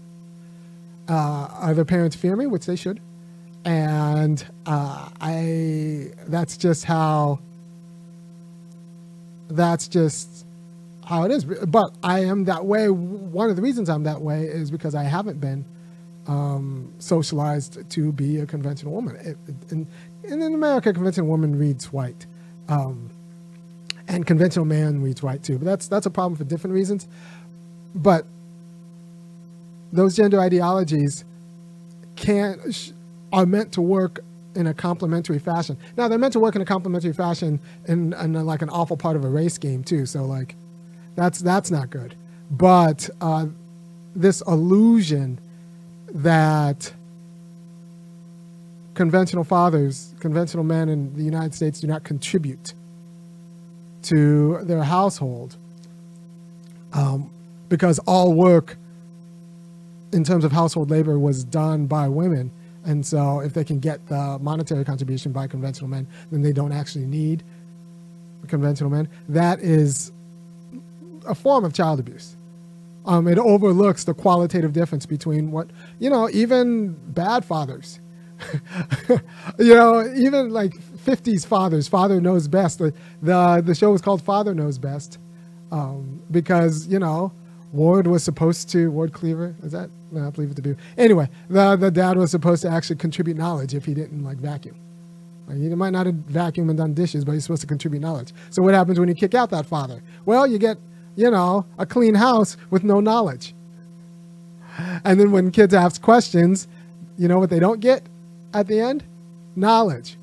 Uh, 1.09 1.47
other 1.59 1.83
parents 1.83 2.15
fear 2.15 2.35
me, 2.35 2.45
which 2.45 2.65
they 2.65 2.75
should. 2.75 3.01
And 3.65 4.45
uh, 4.65 5.09
I 5.19 6.11
that's 6.27 6.57
just 6.57 6.85
how 6.85 7.39
that's 9.55 9.87
just 9.87 10.45
how 11.05 11.23
it 11.23 11.31
is. 11.31 11.45
But 11.45 11.91
I 12.03 12.21
am 12.21 12.45
that 12.45 12.65
way. 12.65 12.89
One 12.89 13.49
of 13.49 13.55
the 13.55 13.61
reasons 13.61 13.89
I'm 13.89 14.03
that 14.03 14.21
way 14.21 14.43
is 14.43 14.71
because 14.71 14.95
I 14.95 15.03
haven't 15.03 15.39
been 15.39 15.65
um, 16.27 16.93
socialized 16.99 17.89
to 17.89 18.11
be 18.11 18.39
a 18.39 18.45
conventional 18.45 18.93
woman. 18.93 19.15
It, 19.17 19.37
it, 19.47 19.71
and, 19.71 19.87
and, 20.23 20.41
in 20.41 20.53
America, 20.53 20.93
conventional 20.93 21.27
woman 21.27 21.57
reads 21.57 21.91
white. 21.91 22.25
Um, 22.69 23.09
and 24.07 24.25
conventional 24.25 24.65
man 24.65 25.01
reads 25.01 25.21
white 25.21 25.43
too. 25.43 25.57
But 25.57 25.65
that's 25.65 25.87
that's 25.87 26.05
a 26.05 26.09
problem 26.09 26.35
for 26.35 26.43
different 26.43 26.73
reasons. 26.73 27.07
But 27.95 28.25
those 29.91 30.15
gender 30.15 30.39
ideologies 30.39 31.23
can 32.15 32.59
are 33.31 33.45
meant 33.45 33.73
to 33.73 33.81
work 33.81 34.19
in 34.55 34.67
a 34.67 34.73
complementary 34.73 35.39
fashion. 35.39 35.77
Now 35.97 36.07
they're 36.07 36.19
meant 36.19 36.33
to 36.33 36.39
work 36.39 36.55
in 36.55 36.61
a 36.61 36.65
complementary 36.65 37.13
fashion 37.13 37.59
in, 37.87 38.13
in 38.13 38.33
like 38.45 38.61
an 38.61 38.69
awful 38.69 38.97
part 38.97 39.15
of 39.15 39.23
a 39.23 39.29
race 39.29 39.57
game 39.57 39.83
too. 39.83 40.05
So 40.05 40.23
like, 40.25 40.55
that's 41.15 41.39
that's 41.39 41.71
not 41.71 41.89
good. 41.89 42.15
But 42.51 43.09
uh, 43.21 43.47
this 44.15 44.41
illusion 44.41 45.39
that 46.13 46.93
conventional 48.93 49.43
fathers, 49.43 50.13
conventional 50.19 50.63
men 50.63 50.89
in 50.89 51.15
the 51.15 51.23
United 51.23 51.53
States 51.53 51.79
do 51.79 51.87
not 51.87 52.03
contribute 52.03 52.73
to 54.03 54.59
their 54.63 54.83
household 54.83 55.55
um, 56.93 57.31
because 57.69 57.99
all 57.99 58.33
work 58.33 58.77
in 60.11 60.23
terms 60.23 60.45
of 60.45 60.51
household 60.51 60.91
labor 60.91 61.17
was 61.17 61.43
done 61.43 61.87
by 61.87 62.07
women. 62.07 62.51
And 62.85 63.05
so 63.05 63.41
if 63.41 63.53
they 63.53 63.63
can 63.63 63.79
get 63.79 64.05
the 64.07 64.39
monetary 64.39 64.85
contribution 64.85 65.31
by 65.31 65.47
conventional 65.47 65.89
men, 65.89 66.07
then 66.31 66.41
they 66.41 66.53
don't 66.53 66.71
actually 66.73 67.05
need 67.05 67.43
conventional 68.47 68.89
men. 68.89 69.09
That 69.29 69.59
is 69.61 70.11
a 71.27 71.35
form 71.35 71.65
of 71.65 71.73
child 71.73 71.99
abuse. 71.99 72.37
Um, 73.05 73.27
it 73.27 73.37
overlooks 73.39 74.03
the 74.05 74.13
qualitative 74.13 74.73
difference 74.73 75.05
between 75.05 75.51
what, 75.51 75.69
you 75.99 76.09
know, 76.09 76.29
even 76.31 76.93
bad 77.13 77.45
fathers, 77.45 77.99
you 79.59 79.75
know, 79.75 80.11
even 80.15 80.51
like 80.51 80.73
50s 80.73 81.45
fathers, 81.45 81.87
Father 81.87 82.21
Knows 82.21 82.47
Best. 82.47 82.79
The, 82.79 82.93
the, 83.21 83.61
the 83.65 83.75
show 83.75 83.91
was 83.91 84.01
called 84.01 84.21
Father 84.21 84.55
Knows 84.55 84.77
Best 84.77 85.19
um, 85.71 86.21
because, 86.31 86.87
you 86.87 86.99
know, 86.99 87.33
Ward 87.73 88.07
was 88.07 88.23
supposed 88.23 88.69
to, 88.69 88.89
Ward 88.91 89.11
Cleaver, 89.11 89.55
is 89.63 89.73
that? 89.73 89.89
No, 90.11 90.27
I 90.27 90.29
believe 90.29 90.51
it 90.51 90.55
to 90.55 90.61
be. 90.61 90.75
Anyway, 90.97 91.27
the, 91.49 91.75
the 91.75 91.91
dad 91.91 92.17
was 92.17 92.31
supposed 92.31 92.61
to 92.61 92.69
actually 92.69 92.95
contribute 92.95 93.35
knowledge 93.35 93.73
if 93.73 93.83
he 93.83 93.93
didn't 93.93 94.23
like 94.23 94.37
vacuum. 94.37 94.75
Like, 95.47 95.57
he 95.57 95.67
might 95.69 95.89
not 95.89 96.05
have 96.05 96.15
vacuumed 96.15 96.69
and 96.69 96.77
done 96.77 96.93
dishes, 96.93 97.25
but 97.25 97.33
he's 97.33 97.43
supposed 97.43 97.61
to 97.61 97.67
contribute 97.67 97.99
knowledge. 97.99 98.31
So 98.49 98.61
what 98.61 98.73
happens 98.73 98.99
when 98.99 99.09
you 99.09 99.15
kick 99.15 99.33
out 99.33 99.49
that 99.49 99.65
father? 99.65 100.01
Well, 100.25 100.47
you 100.47 100.57
get 100.57 100.77
you 101.15 101.29
know, 101.29 101.65
a 101.77 101.85
clean 101.85 102.15
house 102.15 102.57
with 102.69 102.83
no 102.83 102.99
knowledge. 102.99 103.53
And 105.05 105.19
then 105.19 105.31
when 105.31 105.51
kids 105.51 105.73
ask 105.73 106.01
questions, 106.01 106.67
you 107.17 107.27
know 107.27 107.39
what 107.39 107.49
they 107.49 107.59
don't 107.59 107.79
get 107.79 108.03
at 108.53 108.67
the 108.67 108.79
end? 108.79 109.03
Knowledge, 109.55 110.17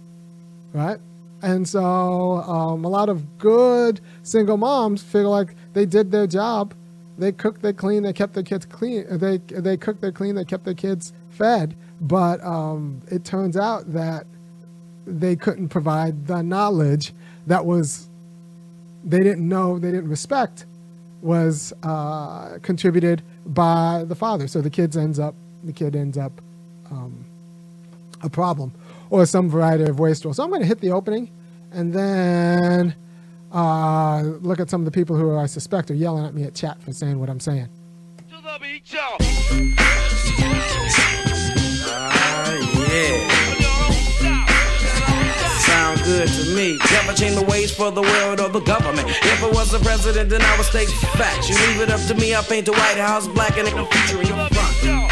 right? 0.73 0.99
And 1.42 1.66
so 1.69 1.85
um, 2.42 2.85
a 2.85 2.88
lot 2.88 3.09
of 3.09 3.38
good 3.38 4.00
single 4.23 4.57
moms 4.57 5.02
feel 5.02 5.30
like 5.30 5.54
they 5.73 5.87
did 5.87 6.11
their 6.11 6.26
job. 6.26 6.75
They 7.21 7.33
cooked, 7.33 7.61
they 7.61 7.75
cleaned, 7.75 8.07
they 8.07 8.15
kept 8.15 8.33
their 8.33 8.43
kids 8.43 8.65
clean. 8.65 9.05
They 9.11 9.37
they 9.37 9.77
cooked, 9.77 10.00
they 10.00 10.11
cleaned, 10.11 10.39
they 10.39 10.45
kept 10.45 10.65
their 10.65 10.75
kids 10.75 11.12
fed. 11.29 11.77
But 12.00 12.43
um, 12.43 13.03
it 13.11 13.25
turns 13.27 13.59
out 13.59 13.93
that 13.93 14.27
they 15.07 15.37
couldn't 15.37 15.69
provide 15.69 16.27
the 16.27 16.43
knowledge 16.43 17.12
that 17.47 17.65
was 17.67 18.09
they 19.05 19.19
didn't 19.19 19.47
know, 19.47 19.79
they 19.79 19.91
didn't 19.91 20.09
respect 20.09 20.65
was 21.21 21.75
uh, 21.83 22.59
contributed 22.62 23.23
by 23.45 24.05
the 24.07 24.15
father. 24.15 24.49
So 24.49 24.62
the 24.62 24.71
kids 24.71 24.97
ends 24.97 25.19
up 25.19 25.35
the 25.65 25.73
kid 25.75 25.95
ends 25.95 26.17
up 26.17 26.33
um, 26.91 27.23
a 28.23 28.31
problem 28.31 28.73
or 29.11 29.27
some 29.27 29.50
variety 29.50 29.85
of 29.85 29.99
wastrel. 29.99 30.33
So 30.33 30.43
I'm 30.43 30.49
going 30.49 30.62
to 30.62 30.67
hit 30.67 30.81
the 30.81 30.93
opening 30.93 31.31
and 31.73 31.93
then 31.93 32.95
uh, 33.52 34.23
look 34.40 34.61
at 34.61 34.71
some 34.71 34.80
of 34.80 34.85
the 34.85 34.90
people 34.90 35.16
who 35.16 35.37
I 35.37 35.47
suspect 35.47 35.90
are 35.90 35.95
yelling 35.95 36.25
at 36.25 36.35
me 36.35 36.45
at 36.45 36.54
chat 36.54 36.83
for 36.83 36.92
saying 36.92 37.19
what 37.19 37.28
I'm 37.28 37.40
saying. 37.40 37.69
To 46.11 46.54
me. 46.54 46.76
Never 46.90 47.12
change 47.14 47.37
the 47.37 47.47
ways 47.49 47.73
for 47.73 47.90
the 47.90 48.02
world 48.02 48.40
or 48.40 48.49
the 48.49 48.61
government. 48.61 49.09
If 49.09 49.42
was 49.54 49.71
the 49.71 49.78
president, 49.78 50.28
then 50.28 50.42
I 50.42 50.57
would 50.57 50.66
state 50.66 50.88
facts. 50.88 51.49
You 51.49 51.54
leave 51.69 51.80
it 51.80 51.90
up 51.90 52.00
to 52.09 52.14
me, 52.14 52.35
I 52.35 52.42
paint 52.42 52.66
the 52.66 52.73
White 52.73 52.99
House 52.99 53.26
black 53.28 53.57
and 53.57 53.66
it 53.66 53.73
can 53.73 53.87
feature 53.87 54.21
in 54.21 54.26
your 54.26 54.49
front. 54.49 55.10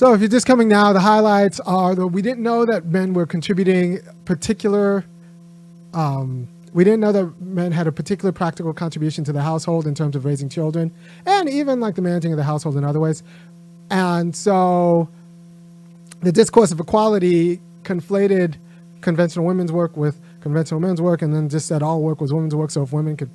So, 0.00 0.14
if 0.14 0.20
you're 0.22 0.30
just 0.30 0.46
coming 0.46 0.66
now, 0.66 0.94
the 0.94 1.00
highlights 1.00 1.60
are 1.60 1.94
that 1.94 2.06
we 2.06 2.22
didn't 2.22 2.42
know 2.42 2.64
that 2.64 2.86
men 2.86 3.12
were 3.12 3.26
contributing 3.26 3.98
particular 4.24 5.04
um, 5.92 6.48
we 6.72 6.84
didn't 6.84 7.00
know 7.00 7.12
that 7.12 7.38
men 7.38 7.70
had 7.70 7.86
a 7.86 7.92
particular 7.92 8.32
practical 8.32 8.72
contribution 8.72 9.24
to 9.24 9.32
the 9.34 9.42
household 9.42 9.86
in 9.86 9.94
terms 9.94 10.16
of 10.16 10.24
raising 10.24 10.48
children 10.48 10.90
and 11.26 11.50
even 11.50 11.80
like 11.80 11.96
the 11.96 12.00
managing 12.00 12.32
of 12.32 12.38
the 12.38 12.44
household 12.44 12.78
in 12.78 12.84
other 12.84 12.98
ways. 12.98 13.22
And 13.90 14.34
so 14.34 15.10
the 16.22 16.32
discourse 16.32 16.72
of 16.72 16.80
equality 16.80 17.60
conflated 17.82 18.56
conventional 19.02 19.44
women's 19.44 19.70
work 19.70 19.98
with 19.98 20.18
conventional 20.40 20.80
men's 20.80 21.02
work 21.02 21.20
and 21.20 21.34
then 21.34 21.50
just 21.50 21.68
said 21.68 21.82
all 21.82 22.00
work 22.00 22.22
was 22.22 22.32
women's 22.32 22.54
work. 22.54 22.70
So 22.70 22.84
if 22.84 22.92
women 22.94 23.18
could, 23.18 23.30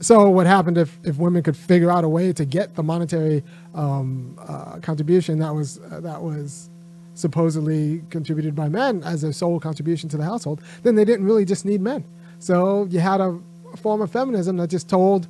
so 0.00 0.28
what 0.30 0.46
happened 0.46 0.78
if, 0.78 0.98
if 1.04 1.18
women 1.18 1.42
could 1.42 1.56
figure 1.56 1.90
out 1.90 2.04
a 2.04 2.08
way 2.08 2.32
to 2.32 2.44
get 2.44 2.74
the 2.74 2.82
monetary 2.82 3.42
um, 3.74 4.36
uh, 4.38 4.78
contribution 4.80 5.38
that 5.40 5.54
was, 5.54 5.80
uh, 5.90 6.00
that 6.00 6.22
was 6.22 6.70
supposedly 7.14 8.02
contributed 8.10 8.54
by 8.54 8.68
men 8.68 9.02
as 9.02 9.24
a 9.24 9.32
sole 9.32 9.58
contribution 9.58 10.08
to 10.08 10.16
the 10.16 10.24
household, 10.24 10.62
then 10.82 10.94
they 10.94 11.04
didn't 11.04 11.26
really 11.26 11.44
just 11.44 11.64
need 11.64 11.80
men. 11.80 12.04
So 12.38 12.86
you 12.90 13.00
had 13.00 13.20
a, 13.20 13.40
form 13.76 14.00
of 14.00 14.10
feminism 14.10 14.56
that 14.56 14.68
just 14.68 14.88
told 14.88 15.28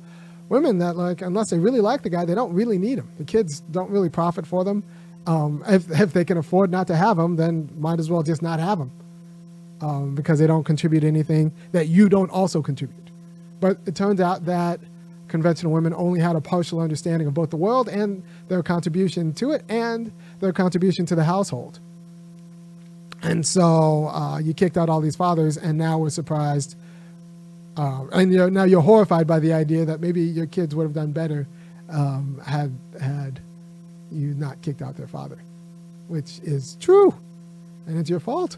women 0.49 0.77
that 0.79 0.95
like 0.95 1.21
unless 1.21 1.49
they 1.49 1.59
really 1.59 1.81
like 1.81 2.01
the 2.01 2.09
guy, 2.09 2.25
they 2.25 2.35
don't 2.35 2.53
really 2.53 2.77
need 2.77 2.97
him. 2.97 3.09
The 3.17 3.23
kids 3.23 3.61
don't 3.71 3.89
really 3.89 4.09
profit 4.09 4.47
for 4.47 4.63
them. 4.63 4.83
Um, 5.27 5.63
if 5.67 5.89
if 5.91 6.13
they 6.13 6.25
can 6.25 6.37
afford 6.37 6.71
not 6.71 6.87
to 6.87 6.95
have 6.95 7.17
them, 7.17 7.35
then 7.35 7.69
might 7.77 7.99
as 7.99 8.09
well 8.09 8.23
just 8.23 8.41
not 8.41 8.59
have 8.59 8.79
them 8.79 8.91
um, 9.81 10.15
because 10.15 10.39
they 10.39 10.47
don't 10.47 10.63
contribute 10.63 11.03
anything 11.03 11.51
that 11.71 11.87
you 11.87 12.09
don't 12.09 12.31
also 12.31 12.61
contribute. 12.61 13.08
But 13.59 13.77
it 13.85 13.95
turns 13.95 14.21
out 14.21 14.45
that 14.45 14.79
conventional 15.27 15.71
women 15.71 15.93
only 15.93 16.19
had 16.19 16.35
a 16.35 16.41
partial 16.41 16.79
understanding 16.79 17.27
of 17.27 17.33
both 17.33 17.49
the 17.49 17.57
world 17.57 17.87
and 17.87 18.23
their 18.47 18.63
contribution 18.63 19.33
to 19.33 19.51
it 19.51 19.63
and 19.69 20.11
their 20.39 20.53
contribution 20.53 21.05
to 21.07 21.15
the 21.15 21.23
household. 21.23 21.79
And 23.21 23.45
so 23.45 24.07
uh, 24.07 24.39
you 24.39 24.53
kicked 24.53 24.77
out 24.77 24.89
all 24.89 25.01
these 25.01 25.15
fathers, 25.15 25.57
and 25.57 25.77
now 25.77 25.97
we're 25.97 26.09
surprised 26.09 26.75
uh, 27.79 28.05
and 28.11 28.33
you're, 28.33 28.49
now 28.49 28.65
you're 28.65 28.81
horrified 28.81 29.25
by 29.25 29.39
the 29.39 29.53
idea 29.53 29.85
that 29.85 30.01
maybe 30.01 30.21
your 30.21 30.45
kids 30.47 30.75
would 30.75 30.83
have 30.83 30.93
done 30.93 31.13
better 31.13 31.47
um, 31.89 32.41
had 32.45 32.71
had 33.01 33.39
you 34.11 34.33
not 34.33 34.61
kicked 34.61 34.81
out 34.81 34.97
their 34.97 35.07
father, 35.07 35.37
which 36.09 36.39
is 36.43 36.75
true, 36.81 37.15
and 37.87 37.97
it's 37.97 38.09
your 38.09 38.19
fault. 38.19 38.57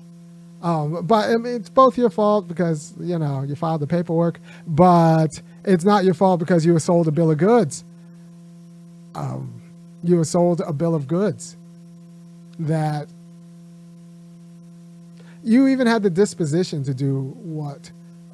Um, 0.62 1.06
but 1.06 1.30
I 1.30 1.38
mean, 1.38 1.56
it's 1.56 1.70
both 1.70 1.98
your 1.98 2.10
fault 2.10 2.48
because 2.48 2.94
you 3.00 3.18
know 3.18 3.42
you 3.42 3.56
filed 3.56 3.82
the 3.82 3.88
paperwork, 3.88 4.40
but 4.68 5.42
it's 5.66 5.84
not 5.84 6.04
your 6.04 6.14
fault 6.14 6.40
because 6.40 6.66
you 6.66 6.74
were 6.74 6.80
sold 6.80 7.08
a 7.08 7.12
bill 7.12 7.32
of 7.32 7.38
goods. 7.38 7.84
Um, 9.16 9.62
you 10.04 10.18
were 10.18 10.26
sold 10.26 10.62
a 10.62 10.74
bill 10.74 10.96
of 10.96 11.08
goods 11.08 11.58
that 12.60 13.08
you 15.44 15.68
even 15.68 15.88
had 15.88 16.04
the 16.04 16.10
disposition 16.10 16.84
to 16.84 16.94
do 16.94 17.36
what 17.42 17.92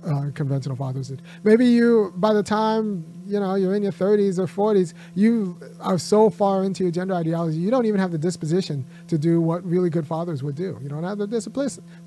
uh, 0.07 0.31
conventional 0.33 0.75
fathers 0.75 1.09
did. 1.09 1.21
Maybe 1.43 1.65
you, 1.65 2.13
by 2.17 2.33
the 2.33 2.43
time 2.43 3.05
you 3.27 3.39
know 3.39 3.55
you're 3.55 3.75
in 3.75 3.83
your 3.83 3.91
30s 3.91 4.39
or 4.39 4.47
40s, 4.47 4.93
you 5.15 5.57
are 5.81 5.97
so 5.97 6.29
far 6.29 6.63
into 6.63 6.83
your 6.83 6.91
gender 6.91 7.13
ideology, 7.13 7.57
you 7.57 7.69
don't 7.69 7.85
even 7.85 7.99
have 7.99 8.11
the 8.11 8.17
disposition 8.17 8.85
to 9.07 9.17
do 9.17 9.41
what 9.41 9.63
really 9.65 9.89
good 9.89 10.07
fathers 10.07 10.43
would 10.43 10.55
do. 10.55 10.77
You 10.81 10.89
don't 10.89 11.03
have 11.03 11.17
the 11.17 11.27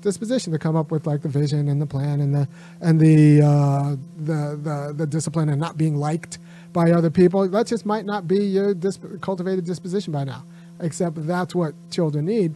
disposition 0.01 0.51
to 0.53 0.59
come 0.59 0.75
up 0.75 0.91
with 0.91 1.07
like 1.07 1.21
the 1.21 1.29
vision 1.29 1.69
and 1.69 1.81
the 1.81 1.85
plan 1.85 2.21
and 2.21 2.33
the 2.33 2.47
and 2.81 2.99
the 2.99 3.41
uh, 3.41 3.95
the, 4.17 4.59
the 4.61 4.93
the 4.97 5.07
discipline 5.07 5.49
and 5.49 5.59
not 5.59 5.77
being 5.77 5.95
liked 5.95 6.39
by 6.73 6.91
other 6.91 7.09
people. 7.09 7.47
That 7.47 7.67
just 7.67 7.85
might 7.85 8.05
not 8.05 8.27
be 8.27 8.43
your 8.43 8.73
disp- 8.73 9.21
cultivated 9.21 9.65
disposition 9.65 10.13
by 10.13 10.23
now. 10.23 10.43
Except 10.79 11.27
that's 11.27 11.53
what 11.53 11.75
children 11.91 12.25
need, 12.25 12.55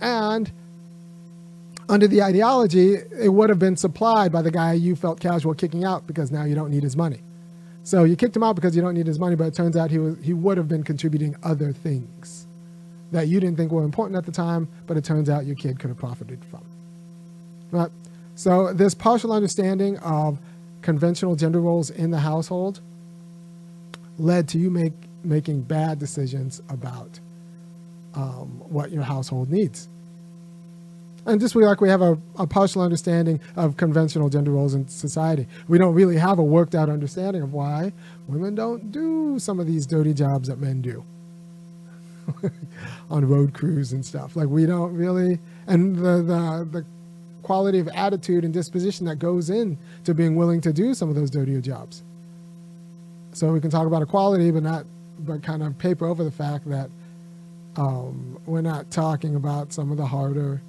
and 0.00 0.50
under 1.90 2.06
the 2.06 2.22
ideology, 2.22 2.94
it 3.20 3.28
would 3.28 3.50
have 3.50 3.58
been 3.58 3.76
supplied 3.76 4.30
by 4.30 4.42
the 4.42 4.50
guy 4.50 4.74
you 4.74 4.94
felt 4.94 5.18
casual 5.18 5.54
kicking 5.54 5.84
out 5.84 6.06
because 6.06 6.30
now 6.30 6.44
you 6.44 6.54
don't 6.54 6.70
need 6.70 6.84
his 6.84 6.96
money. 6.96 7.20
So 7.82 8.04
you 8.04 8.14
kicked 8.14 8.36
him 8.36 8.44
out 8.44 8.54
because 8.54 8.76
you 8.76 8.82
don't 8.82 8.94
need 8.94 9.06
his 9.06 9.18
money, 9.18 9.34
but 9.34 9.48
it 9.48 9.54
turns 9.54 9.76
out 9.76 9.90
he 9.90 9.98
was 9.98 10.16
he 10.22 10.32
would 10.32 10.56
have 10.56 10.68
been 10.68 10.84
contributing 10.84 11.34
other 11.42 11.72
things 11.72 12.46
that 13.10 13.26
you 13.26 13.40
didn't 13.40 13.56
think 13.56 13.72
were 13.72 13.82
important 13.82 14.16
at 14.16 14.24
the 14.24 14.32
time, 14.32 14.68
but 14.86 14.96
it 14.96 15.04
turns 15.04 15.28
out 15.28 15.46
your 15.46 15.56
kid 15.56 15.80
could 15.80 15.88
have 15.88 15.98
profited 15.98 16.44
from. 16.44 16.64
Right? 17.72 17.90
So 18.36 18.72
this 18.72 18.94
partial 18.94 19.32
understanding 19.32 19.98
of 19.98 20.38
conventional 20.82 21.34
gender 21.34 21.60
roles 21.60 21.90
in 21.90 22.10
the 22.10 22.20
household 22.20 22.80
led 24.18 24.46
to 24.48 24.58
you 24.58 24.70
make 24.70 24.92
making 25.24 25.62
bad 25.62 25.98
decisions 25.98 26.62
about 26.68 27.18
um, 28.14 28.62
what 28.68 28.90
your 28.92 29.02
household 29.02 29.50
needs 29.50 29.88
And 31.26 31.40
just 31.40 31.54
we 31.54 31.64
like 31.64 31.80
we 31.80 31.88
have 31.88 32.02
a, 32.02 32.18
a 32.38 32.46
partial 32.46 32.82
understanding 32.82 33.40
of 33.56 33.76
conventional 33.76 34.28
gender 34.28 34.52
roles 34.52 34.74
in 34.74 34.88
society. 34.88 35.46
We 35.68 35.78
don't 35.78 35.94
really 35.94 36.16
have 36.16 36.38
a 36.38 36.42
worked 36.42 36.74
out 36.74 36.88
understanding 36.88 37.42
of 37.42 37.52
why 37.52 37.92
women 38.28 38.54
don't 38.54 38.92
do 38.92 39.38
some 39.38 39.60
of 39.60 39.66
these 39.66 39.86
dirty 39.86 40.14
jobs 40.14 40.48
that 40.48 40.58
men 40.60 40.82
do 40.82 41.04
on 43.10 43.28
road 43.28 43.54
crews 43.54 43.92
and 43.92 44.04
stuff. 44.04 44.36
Like 44.36 44.48
we 44.48 44.66
don't 44.66 44.94
really, 44.94 45.38
and 45.66 45.96
the, 45.96 46.22
the, 46.22 46.68
the 46.70 46.86
quality 47.42 47.78
of 47.78 47.88
attitude 47.88 48.44
and 48.44 48.54
disposition 48.54 49.06
that 49.06 49.16
goes 49.16 49.50
in 49.50 49.78
to 50.04 50.14
being 50.14 50.36
willing 50.36 50.60
to 50.62 50.72
do 50.72 50.94
some 50.94 51.08
of 51.08 51.14
those 51.14 51.30
dirtier 51.30 51.60
jobs. 51.60 52.02
So 53.32 53.52
we 53.52 53.60
can 53.60 53.70
talk 53.70 53.86
about 53.86 54.02
equality, 54.02 54.50
but 54.50 54.62
not, 54.62 54.86
but 55.20 55.42
kind 55.42 55.62
of 55.62 55.78
paper 55.78 56.06
over 56.06 56.24
the 56.24 56.30
fact 56.30 56.68
that 56.70 56.90
um, 57.76 58.38
we're 58.46 58.60
not 58.62 58.90
talking 58.90 59.36
about 59.36 59.72
some 59.72 59.90
of 59.90 59.96
the 59.96 60.06
harder, 60.06 60.62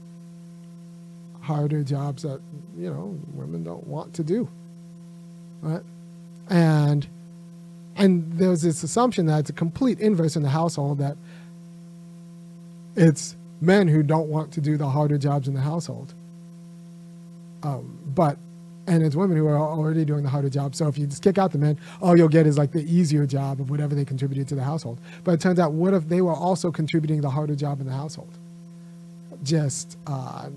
harder 1.54 1.84
jobs 1.84 2.24
that 2.24 2.42
you 2.78 2.90
know 2.90 3.18
women 3.34 3.64
don't 3.64 3.86
want 3.88 4.14
to 4.16 4.24
do, 4.24 4.50
right? 5.62 5.84
And 6.50 7.08
and 7.96 8.32
there's 8.34 8.62
this 8.62 8.84
assumption 8.84 9.26
that 9.28 9.42
it's 9.42 9.50
a 9.50 9.54
complete 9.54 10.00
inverse 10.00 10.36
in 10.36 10.44
the 10.44 10.50
household 10.50 10.98
that 11.00 11.18
it's 12.96 13.36
men 13.60 13.88
who 13.88 14.04
don't 14.04 14.28
want 14.28 14.52
to 14.54 14.62
do 14.62 14.78
the 14.78 14.90
harder 14.90 15.18
jobs 15.18 15.48
in 15.48 15.54
the 15.54 15.62
household. 15.62 16.14
Um, 17.64 18.00
but 18.16 18.38
and 18.88 19.04
it's 19.04 19.16
women 19.16 19.38
who 19.38 19.48
are 19.48 19.58
already 19.58 20.04
doing 20.04 20.24
the 20.24 20.30
harder 20.30 20.50
job. 20.50 20.76
So 20.76 20.88
if 20.88 20.98
you 20.98 21.06
just 21.06 21.22
kick 21.24 21.38
out 21.38 21.52
the 21.52 21.58
men, 21.58 21.80
all 22.02 22.18
you'll 22.18 22.28
get 22.28 22.48
is 22.48 22.58
like 22.58 22.72
the 22.72 22.84
easier 22.92 23.26
job 23.26 23.62
of 23.62 23.70
whatever 23.70 23.94
they 23.94 24.04
contributed 24.04 24.48
to 24.50 24.56
the 24.56 24.64
household. 24.64 25.00
But 25.24 25.34
it 25.34 25.40
turns 25.40 25.60
out, 25.60 25.72
what 25.74 25.94
if 25.94 26.10
they 26.10 26.22
were 26.22 26.34
also 26.34 26.72
contributing 26.72 27.22
the 27.22 27.30
harder 27.30 27.56
job 27.56 27.80
in 27.80 27.86
the 27.86 27.94
household? 27.94 28.38
Just, 29.44 29.98
uh, 30.08 30.50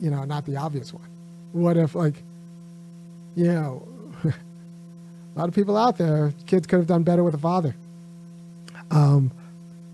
you 0.00 0.10
know, 0.10 0.24
not 0.24 0.46
the 0.46 0.56
obvious 0.56 0.92
one. 0.92 1.06
What 1.52 1.76
if, 1.76 1.94
like, 1.94 2.22
you 3.36 3.52
know, 3.52 3.88
a 4.24 5.38
lot 5.38 5.48
of 5.48 5.54
people 5.54 5.76
out 5.76 5.98
there, 5.98 6.32
kids 6.46 6.66
could 6.66 6.78
have 6.78 6.86
done 6.86 7.02
better 7.02 7.24
with 7.24 7.34
a 7.34 7.38
father. 7.38 7.74
Um, 8.90 9.32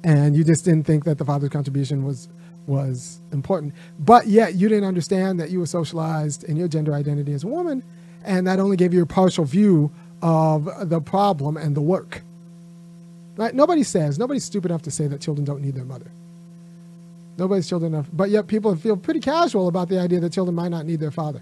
and 0.05 0.37
you 0.37 0.45
just 0.45 0.65
didn't 0.65 0.85
think 0.85 1.05
that 1.05 1.19
the 1.19 1.25
father's 1.25 1.51
contribution 1.51 2.05
was 2.05 2.29
was 2.67 3.21
important. 3.33 3.75
But 3.99 4.27
yet 4.27 4.55
you 4.55 4.69
didn't 4.69 4.85
understand 4.85 5.41
that 5.41 5.51
you 5.51 5.59
were 5.59 5.67
socialized 5.67 6.45
in 6.45 6.57
your 6.57 6.69
gender 6.69 6.95
identity 6.95 7.33
as 7.33 7.43
a 7.43 7.49
woman, 7.49 7.83
and 8.25 8.47
that 8.47 8.61
only 8.61 8.77
gave 8.77 8.95
you 8.95 9.03
a 9.03 9.07
partial 9.07 9.45
view 9.45 9.91
of 10.23 10.89
the 10.89 11.01
problem 11.01 11.57
and 11.57 11.77
the 11.77 11.81
work. 11.81 12.23
Right? 13.37 13.55
Nobody 13.55 13.83
says, 13.83 14.19
nobody's 14.19 14.45
stupid 14.45 14.71
enough 14.71 14.83
to 14.83 14.91
say 14.91 15.07
that 15.07 15.21
children 15.21 15.45
don't 15.45 15.63
need 15.63 15.75
their 15.75 15.85
mother. 15.85 16.11
Nobody's 17.41 17.67
children 17.67 17.95
enough, 17.95 18.07
but 18.13 18.29
yet 18.29 18.49
people 18.49 18.77
feel 18.77 18.99
pretty 18.99 19.21
casual 19.21 19.67
about 19.69 19.89
the 19.89 19.99
idea 19.99 20.21
that 20.21 20.31
children 20.31 20.55
might 20.55 20.69
not 20.69 20.85
need 20.85 21.01
their 21.01 21.11
father. 21.11 21.41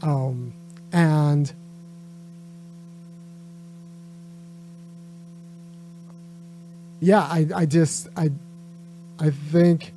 Um, 0.00 0.54
and 0.90 1.52
yeah, 7.00 7.20
I, 7.20 7.46
I 7.54 7.66
just 7.66 8.08
I 8.16 8.30
I 9.18 9.28
think 9.28 9.92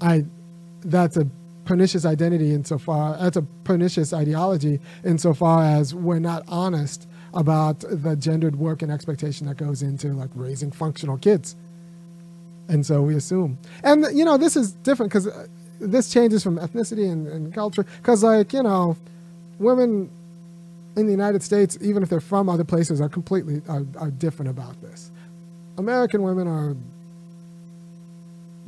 I 0.00 0.24
that's 0.80 1.16
a 1.16 1.28
pernicious 1.64 2.04
identity 2.04 2.52
insofar 2.52 3.16
that's 3.16 3.36
a 3.36 3.42
pernicious 3.62 4.12
ideology 4.12 4.80
insofar 5.04 5.62
as 5.62 5.94
we're 5.94 6.18
not 6.18 6.42
honest 6.48 7.06
about 7.32 7.84
the 7.88 8.16
gendered 8.16 8.56
work 8.56 8.82
and 8.82 8.90
expectation 8.90 9.46
that 9.46 9.56
goes 9.56 9.82
into 9.82 10.08
like 10.08 10.30
raising 10.34 10.72
functional 10.72 11.16
kids 11.16 11.54
and 12.68 12.84
so 12.84 13.02
we 13.02 13.14
assume. 13.16 13.58
And 13.82 14.06
you 14.16 14.24
know 14.24 14.36
this 14.36 14.56
is 14.56 14.72
different 14.72 15.10
because 15.12 15.26
uh, 15.26 15.46
this 15.80 16.12
changes 16.12 16.42
from 16.42 16.58
ethnicity 16.58 17.10
and, 17.10 17.26
and 17.26 17.54
culture. 17.54 17.84
Because 17.98 18.22
like 18.22 18.52
you 18.52 18.62
know 18.62 18.96
women 19.58 20.10
in 20.96 21.06
the 21.06 21.12
united 21.12 21.42
states 21.42 21.78
even 21.80 22.02
if 22.02 22.08
they're 22.10 22.20
from 22.20 22.48
other 22.48 22.64
places 22.64 23.00
are 23.00 23.08
completely 23.08 23.62
are, 23.68 23.84
are 23.98 24.10
different 24.10 24.50
about 24.50 24.80
this. 24.82 25.10
American 25.78 26.22
women 26.22 26.46
are 26.46 26.76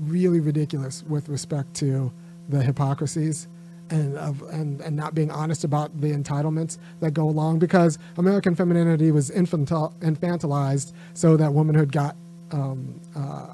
really 0.00 0.40
ridiculous 0.40 1.04
with 1.08 1.28
respect 1.28 1.74
to 1.74 2.12
the 2.48 2.62
hypocrisies 2.62 3.46
and 3.90 4.16
of 4.16 4.42
and, 4.50 4.80
and 4.80 4.96
not 4.96 5.14
being 5.14 5.30
honest 5.30 5.64
about 5.64 6.00
the 6.00 6.12
entitlements 6.12 6.78
that 7.00 7.12
go 7.12 7.28
along 7.28 7.58
because 7.58 7.98
American 8.16 8.54
femininity 8.54 9.10
was 9.10 9.30
infantil, 9.30 9.92
infantilized 10.00 10.92
so 11.12 11.36
that 11.36 11.52
womanhood 11.52 11.92
got 11.92 12.16
um, 12.50 13.00
uh, 13.14 13.48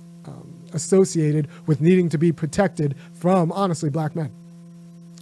associated 0.74 1.48
with 1.66 1.80
needing 1.80 2.08
to 2.10 2.18
be 2.18 2.32
protected 2.32 2.96
from 3.12 3.52
honestly 3.52 3.90
black 3.90 4.16
men. 4.16 4.32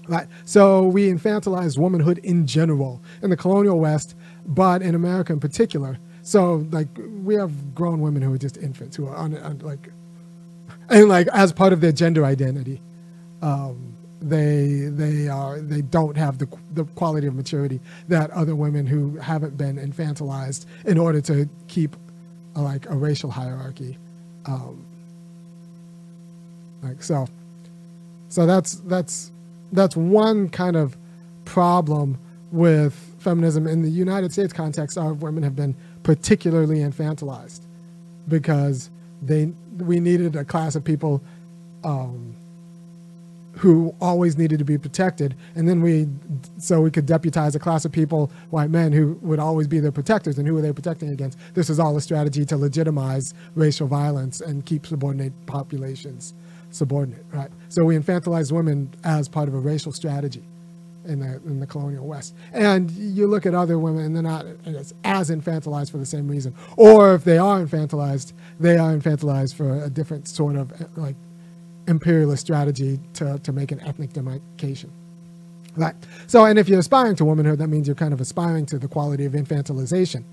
Right. 0.08 0.26
So 0.44 0.88
we 0.88 1.08
infantilize 1.10 1.78
womanhood 1.78 2.18
in 2.18 2.46
general 2.46 3.02
in 3.22 3.30
the 3.30 3.36
colonial 3.36 3.78
West, 3.78 4.14
but 4.46 4.82
in 4.82 4.94
America 4.94 5.32
in 5.32 5.40
particular. 5.40 5.98
So 6.22 6.66
like 6.72 6.88
we 7.24 7.34
have 7.36 7.74
grown 7.74 8.00
women 8.00 8.22
who 8.22 8.34
are 8.34 8.38
just 8.38 8.56
infants 8.58 8.96
who 8.96 9.06
are 9.06 9.16
on, 9.16 9.36
on 9.38 9.58
like 9.60 9.90
and 10.88 11.08
like 11.08 11.28
as 11.28 11.52
part 11.52 11.72
of 11.72 11.80
their 11.80 11.92
gender 11.92 12.24
identity, 12.24 12.80
um, 13.42 13.94
they 14.20 14.88
they 14.90 15.28
are 15.28 15.60
they 15.60 15.82
don't 15.82 16.16
have 16.16 16.38
the 16.38 16.48
the 16.74 16.84
quality 16.84 17.26
of 17.26 17.34
maturity 17.34 17.80
that 18.08 18.30
other 18.30 18.56
women 18.56 18.86
who 18.86 19.16
haven't 19.18 19.56
been 19.56 19.76
infantilized 19.78 20.66
in 20.84 20.98
order 20.98 21.20
to 21.22 21.48
keep 21.68 21.96
a, 22.56 22.62
like 22.62 22.88
a 22.90 22.96
racial 22.96 23.30
hierarchy, 23.30 23.98
um, 24.46 24.84
like 26.82 27.02
so. 27.02 27.26
So 28.28 28.46
that's 28.46 28.74
that's 28.76 29.32
that's 29.72 29.96
one 29.96 30.48
kind 30.48 30.76
of 30.76 30.96
problem 31.44 32.18
with 32.52 32.94
feminism 33.18 33.66
in 33.66 33.82
the 33.82 33.90
United 33.90 34.32
States 34.32 34.52
context. 34.52 34.96
Our 34.96 35.12
women 35.12 35.42
have 35.42 35.56
been 35.56 35.74
particularly 36.02 36.78
infantilized 36.78 37.60
because 38.28 38.90
they 39.22 39.52
we 39.78 40.00
needed 40.00 40.36
a 40.36 40.44
class 40.44 40.74
of 40.74 40.84
people 40.84 41.22
um, 41.84 42.34
who 43.58 43.94
always 44.00 44.36
needed 44.36 44.58
to 44.58 44.64
be 44.64 44.78
protected, 44.78 45.34
and 45.54 45.68
then 45.68 45.82
we 45.82 46.08
so 46.58 46.80
we 46.80 46.90
could 46.90 47.06
deputize 47.06 47.54
a 47.54 47.58
class 47.58 47.84
of 47.84 47.92
people, 47.92 48.30
white 48.50 48.70
men, 48.70 48.92
who 48.92 49.18
would 49.22 49.38
always 49.38 49.66
be 49.66 49.80
their 49.80 49.92
protectors. 49.92 50.38
And 50.38 50.46
who 50.46 50.54
were 50.54 50.62
they 50.62 50.72
protecting 50.72 51.10
against? 51.10 51.38
This 51.54 51.70
is 51.70 51.78
all 51.78 51.96
a 51.96 52.00
strategy 52.00 52.44
to 52.46 52.56
legitimize 52.56 53.34
racial 53.54 53.86
violence 53.86 54.40
and 54.40 54.64
keep 54.64 54.86
subordinate 54.86 55.32
populations 55.46 56.34
subordinate, 56.70 57.24
right? 57.32 57.50
So 57.68 57.84
we 57.84 57.96
infantilized 57.96 58.52
women 58.52 58.92
as 59.04 59.28
part 59.28 59.48
of 59.48 59.54
a 59.54 59.58
racial 59.58 59.92
strategy 59.92 60.42
in 61.06 61.20
the 61.20 61.36
in 61.46 61.60
the 61.60 61.66
colonial 61.66 62.06
West. 62.06 62.34
And 62.52 62.90
you 62.90 63.26
look 63.26 63.46
at 63.46 63.54
other 63.54 63.78
women, 63.78 64.04
and 64.04 64.14
they're 64.14 64.22
not 64.22 64.46
as 65.04 65.30
infantilized 65.30 65.90
for 65.90 65.98
the 65.98 66.06
same 66.06 66.28
reason. 66.28 66.54
Or 66.76 67.14
if 67.14 67.24
they 67.24 67.38
are 67.38 67.64
infantilized, 67.64 68.32
they 68.60 68.76
are 68.76 68.94
infantilized 68.94 69.54
for 69.54 69.82
a 69.82 69.90
different 69.90 70.28
sort 70.28 70.56
of 70.56 70.72
like 70.96 71.16
imperialist 71.88 72.42
strategy 72.42 73.00
to 73.14 73.40
to 73.40 73.52
make 73.52 73.72
an 73.72 73.80
ethnic 73.82 74.14
demarcation. 74.14 74.92
Right. 75.76 75.94
So, 76.26 76.44
and 76.46 76.58
if 76.58 76.68
you're 76.68 76.80
aspiring 76.80 77.16
to 77.16 77.24
womanhood, 77.24 77.58
that 77.60 77.68
means 77.68 77.88
you're 77.88 77.96
kind 77.96 78.14
of 78.14 78.20
aspiring 78.20 78.66
to 78.66 78.78
the 78.78 78.88
quality 78.88 79.26
of 79.26 79.34
infantilization. 79.34 80.24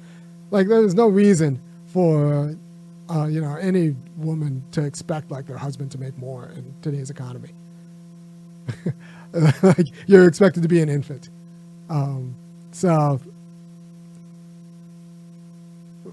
Like, 0.52 0.68
there's 0.68 0.96
no 0.96 1.08
reason 1.08 1.62
for, 1.88 2.56
uh, 3.10 3.26
you 3.28 3.42
know, 3.42 3.56
any 3.56 3.96
woman 4.18 4.64
to 4.72 4.84
expect 4.86 5.32
like 5.32 5.48
their 5.48 5.58
husband 5.58 5.92
to 5.92 6.00
make 6.00 6.18
more 6.18 6.50
in 6.56 6.74
today's 6.82 7.12
economy. 7.12 7.52
like 9.64 9.88
you're 10.08 10.28
expected 10.28 10.64
to 10.64 10.70
be 10.70 10.82
an 10.82 10.90
infant. 10.90 11.30
Um, 11.90 12.36
so 12.72 13.20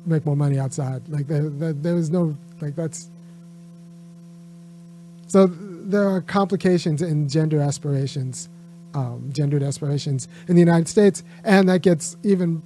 make 0.07 0.27
more 0.27 0.37
money 0.37 0.59
outside. 0.59 1.09
Like 1.09 1.27
there, 1.29 1.49
there, 1.49 1.73
there 1.73 1.95
was 1.95 2.11
no 2.11 2.37
like 2.61 2.77
that's. 2.77 3.11
So 5.33 5.47
there 5.47 6.07
are 6.07 6.21
complications 6.21 7.01
in 7.01 7.27
gender 7.27 7.59
aspirations, 7.59 8.51
um, 8.93 9.31
gendered 9.33 9.63
aspirations 9.63 10.29
in 10.47 10.57
the 10.57 10.61
United 10.61 10.89
States, 10.89 11.25
and 11.43 11.67
that 11.71 11.81
gets 11.81 12.19
even, 12.23 12.63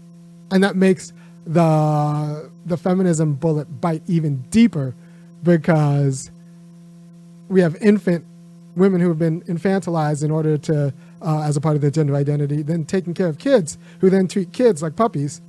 and 0.50 0.64
that 0.64 0.74
makes 0.74 1.12
the 1.46 2.50
the 2.64 2.76
feminism 2.76 3.34
bullet 3.34 3.66
bite 3.80 4.02
even 4.08 4.42
deeper 4.50 4.96
because 5.44 6.32
we 7.48 7.60
have 7.60 7.76
infant 7.76 8.24
women 8.74 9.00
who 9.00 9.10
have 9.10 9.18
been 9.20 9.42
infantilized 9.42 10.24
in 10.24 10.32
order 10.32 10.58
to, 10.58 10.92
uh, 11.22 11.42
as 11.42 11.56
a 11.56 11.60
part 11.60 11.76
of 11.76 11.82
their 11.82 11.92
gender 11.92 12.16
identity, 12.16 12.62
then 12.62 12.84
taking 12.84 13.14
care 13.14 13.28
of 13.28 13.38
kids 13.38 13.78
who 14.00 14.10
then 14.10 14.26
treat 14.26 14.52
kids 14.52 14.82
like 14.82 14.96
puppies, 14.96 15.40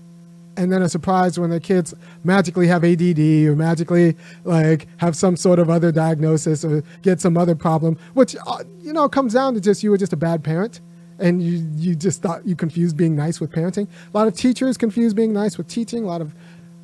and 0.57 0.71
then 0.71 0.81
are 0.81 0.89
surprised 0.89 1.37
when 1.37 1.49
their 1.49 1.59
kids 1.59 1.93
magically 2.23 2.67
have 2.67 2.83
ADD 2.83 3.19
or 3.47 3.55
magically 3.55 4.17
like 4.43 4.87
have 4.97 5.15
some 5.15 5.37
sort 5.37 5.59
of 5.59 5.69
other 5.69 5.91
diagnosis 5.91 6.65
or 6.65 6.83
get 7.03 7.21
some 7.21 7.37
other 7.37 7.55
problem, 7.55 7.97
which 8.15 8.35
uh, 8.45 8.63
you 8.81 8.91
know 8.91 9.07
comes 9.07 9.33
down 9.33 9.53
to 9.53 9.61
just 9.61 9.83
you 9.83 9.91
were 9.91 9.97
just 9.97 10.13
a 10.13 10.17
bad 10.17 10.43
parent. 10.43 10.81
And 11.19 11.41
you, 11.41 11.67
you 11.75 11.95
just 11.95 12.21
thought 12.21 12.45
you 12.45 12.55
confused 12.55 12.95
being 12.95 13.15
nice 13.15 13.39
with 13.39 13.51
parenting. 13.51 13.87
A 14.13 14.17
lot 14.17 14.27
of 14.27 14.35
teachers 14.35 14.77
confuse 14.77 15.15
being 15.15 15.33
nice 15.33 15.57
with 15.57 15.67
teaching. 15.67 16.03
A 16.03 16.05
lot 16.05 16.21
of 16.21 16.35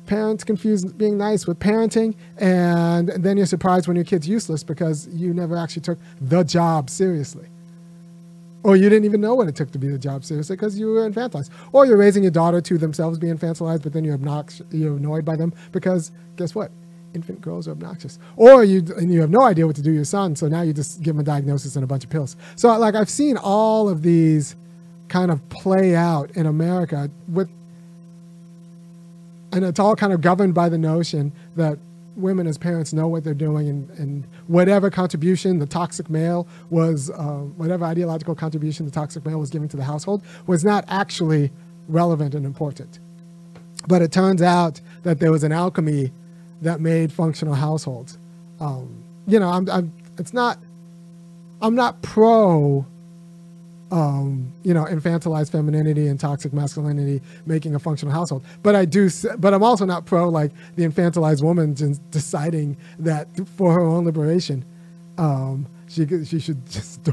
parents 0.06 0.42
confuse 0.42 0.84
being 0.84 1.16
nice 1.16 1.46
with 1.46 1.60
parenting, 1.60 2.16
and 2.38 3.10
then 3.10 3.36
you're 3.36 3.46
surprised 3.46 3.86
when 3.86 3.96
your 3.96 4.04
kid's 4.04 4.26
useless 4.26 4.64
because 4.64 5.06
you 5.08 5.32
never 5.32 5.56
actually 5.56 5.82
took 5.82 5.98
the 6.20 6.42
job 6.42 6.90
seriously. 6.90 7.46
Or 8.64 8.76
you 8.76 8.88
didn't 8.88 9.04
even 9.04 9.20
know 9.20 9.34
what 9.34 9.46
it 9.46 9.54
took 9.54 9.70
to 9.72 9.78
be 9.78 9.88
the 9.88 9.98
job 9.98 10.24
seriously 10.24 10.56
because 10.56 10.78
you 10.78 10.86
were 10.86 11.08
infantilized. 11.08 11.50
Or 11.72 11.84
you're 11.84 11.98
raising 11.98 12.22
your 12.22 12.32
daughter 12.32 12.62
to 12.62 12.78
themselves 12.78 13.18
being 13.18 13.36
infantilized, 13.36 13.82
but 13.82 13.92
then 13.92 14.04
you're 14.04 14.14
obnoxious, 14.14 14.66
you're 14.70 14.96
annoyed 14.96 15.24
by 15.24 15.36
them 15.36 15.52
because 15.70 16.10
guess 16.36 16.54
what? 16.54 16.70
Infant 17.12 17.42
girls 17.42 17.68
are 17.68 17.72
obnoxious. 17.72 18.18
Or 18.36 18.64
you 18.64 18.82
and 18.96 19.12
you 19.12 19.20
have 19.20 19.30
no 19.30 19.42
idea 19.42 19.66
what 19.66 19.76
to 19.76 19.82
do 19.82 19.90
with 19.90 19.96
your 19.96 20.04
son, 20.06 20.34
so 20.34 20.48
now 20.48 20.62
you 20.62 20.72
just 20.72 21.02
give 21.02 21.14
him 21.14 21.20
a 21.20 21.24
diagnosis 21.24 21.76
and 21.76 21.84
a 21.84 21.86
bunch 21.86 22.04
of 22.04 22.10
pills. 22.10 22.36
So 22.56 22.76
like 22.78 22.94
I've 22.94 23.10
seen 23.10 23.36
all 23.36 23.88
of 23.88 24.02
these 24.02 24.56
kind 25.08 25.30
of 25.30 25.46
play 25.50 25.94
out 25.94 26.30
in 26.30 26.46
America 26.46 27.10
with 27.28 27.50
and 29.52 29.64
it's 29.64 29.78
all 29.78 29.94
kind 29.94 30.12
of 30.12 30.20
governed 30.20 30.54
by 30.54 30.68
the 30.68 30.78
notion 30.78 31.32
that 31.54 31.78
women 32.16 32.46
as 32.46 32.58
parents 32.58 32.92
know 32.92 33.08
what 33.08 33.24
they're 33.24 33.34
doing 33.34 33.68
and, 33.68 33.90
and 33.98 34.26
whatever 34.46 34.90
contribution 34.90 35.58
the 35.58 35.66
toxic 35.66 36.08
male 36.10 36.46
was 36.70 37.10
uh, 37.10 37.40
whatever 37.56 37.84
ideological 37.84 38.34
contribution 38.34 38.86
the 38.86 38.92
toxic 38.92 39.24
male 39.26 39.38
was 39.38 39.50
giving 39.50 39.68
to 39.68 39.76
the 39.76 39.84
household 39.84 40.22
was 40.46 40.64
not 40.64 40.84
actually 40.88 41.50
relevant 41.88 42.34
and 42.34 42.46
important. 42.46 42.98
But 43.88 44.02
it 44.02 44.12
turns 44.12 44.42
out 44.42 44.80
that 45.02 45.20
there 45.20 45.30
was 45.32 45.44
an 45.44 45.52
alchemy 45.52 46.12
that 46.62 46.80
made 46.80 47.12
functional 47.12 47.54
households 47.54 48.18
um, 48.60 49.02
you 49.26 49.38
know 49.38 49.48
I'm, 49.48 49.68
I'm 49.70 49.92
it's 50.18 50.32
not 50.32 50.58
i'm 51.60 51.74
not 51.74 52.00
pro 52.02 52.86
um, 53.94 54.52
you 54.64 54.74
know, 54.74 54.84
infantilized 54.86 55.52
femininity 55.52 56.08
and 56.08 56.18
toxic 56.18 56.52
masculinity 56.52 57.22
making 57.46 57.76
a 57.76 57.78
functional 57.78 58.12
household. 58.12 58.44
But 58.60 58.74
I 58.74 58.84
do, 58.84 59.08
but 59.38 59.54
I'm 59.54 59.62
also 59.62 59.84
not 59.84 60.04
pro 60.04 60.28
like 60.28 60.50
the 60.74 60.82
infantilized 60.82 61.44
woman 61.44 61.74
deciding 62.10 62.76
that 62.98 63.28
for 63.50 63.72
her 63.72 63.80
own 63.80 64.04
liberation, 64.04 64.64
um, 65.16 65.68
she 65.86 66.06
she 66.24 66.40
should 66.40 66.66
just 66.70 67.08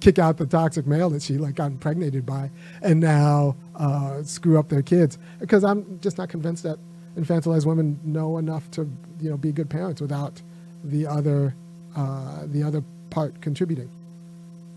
kick 0.00 0.18
out 0.18 0.36
the 0.36 0.46
toxic 0.46 0.88
male 0.88 1.08
that 1.10 1.22
she 1.22 1.38
like 1.38 1.54
got 1.54 1.66
impregnated 1.66 2.26
by, 2.26 2.50
and 2.82 2.98
now 2.98 3.54
uh, 3.76 4.20
screw 4.24 4.58
up 4.58 4.68
their 4.68 4.82
kids. 4.82 5.18
Because 5.38 5.62
I'm 5.62 6.00
just 6.00 6.18
not 6.18 6.30
convinced 6.30 6.64
that 6.64 6.80
infantilized 7.16 7.64
women 7.64 8.00
know 8.02 8.38
enough 8.38 8.68
to 8.72 8.90
you 9.20 9.30
know 9.30 9.36
be 9.36 9.52
good 9.52 9.70
parents 9.70 10.00
without 10.00 10.42
the 10.82 11.06
other 11.06 11.54
uh, 11.94 12.42
the 12.46 12.64
other 12.64 12.82
part 13.10 13.40
contributing 13.40 13.88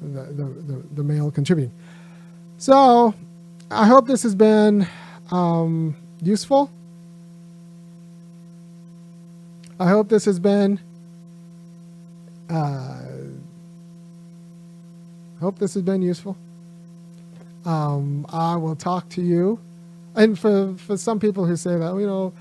the, 0.01 0.23
the, 0.23 0.83
the, 0.95 1.03
male 1.03 1.31
contributing. 1.31 1.73
So 2.57 3.13
I 3.71 3.85
hope 3.85 4.07
this 4.07 4.23
has 4.23 4.35
been 4.35 4.87
um, 5.31 5.95
useful. 6.21 6.71
I 9.79 9.87
hope 9.87 10.09
this 10.09 10.25
has 10.25 10.39
been. 10.39 10.79
Uh, 12.49 12.97
hope 15.39 15.59
this 15.59 15.73
has 15.73 15.83
been 15.83 16.01
useful. 16.01 16.37
Um, 17.65 18.25
I 18.29 18.55
will 18.55 18.75
talk 18.75 19.09
to 19.09 19.21
you, 19.21 19.59
and 20.15 20.37
for 20.39 20.73
for 20.77 20.97
some 20.97 21.19
people 21.19 21.45
who 21.45 21.55
say 21.55 21.77
that 21.77 21.95
you 21.95 22.07
know, 22.07 22.33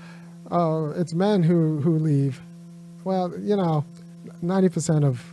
uh, 0.49 0.93
it's 0.99 1.13
men 1.13 1.43
who 1.43 1.79
who 1.81 1.99
leave. 1.99 2.41
Well, 3.03 3.33
you 3.39 3.55
know, 3.55 3.85
ninety 4.41 4.69
percent 4.69 5.03
of 5.03 5.23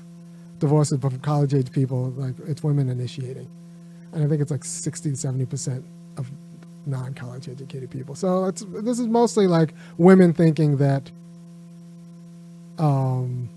divorces, 0.59 0.99
but 0.99 1.13
for 1.13 1.19
college 1.19 1.55
age 1.55 1.71
people, 1.73 2.11
like 2.11 2.35
it's 2.47 2.63
women 2.63 2.89
initiating. 2.89 3.49
And 4.13 4.25
I 4.25 4.29
think 4.29 4.41
it's 4.41 4.51
like 4.51 4.65
60 4.65 5.11
to 5.11 5.17
70% 5.17 5.83
of 6.17 6.31
non 6.87 7.15
college 7.15 7.49
educated 7.49 7.91
people. 7.91 8.15
So 8.15 8.47
it's 8.47 8.65
this 8.69 8.99
is 8.99 9.07
mostly 9.07 9.47
like 9.47 9.75
women 9.99 10.33
thinking 10.33 10.77
that 10.79 11.11
um 12.79 13.49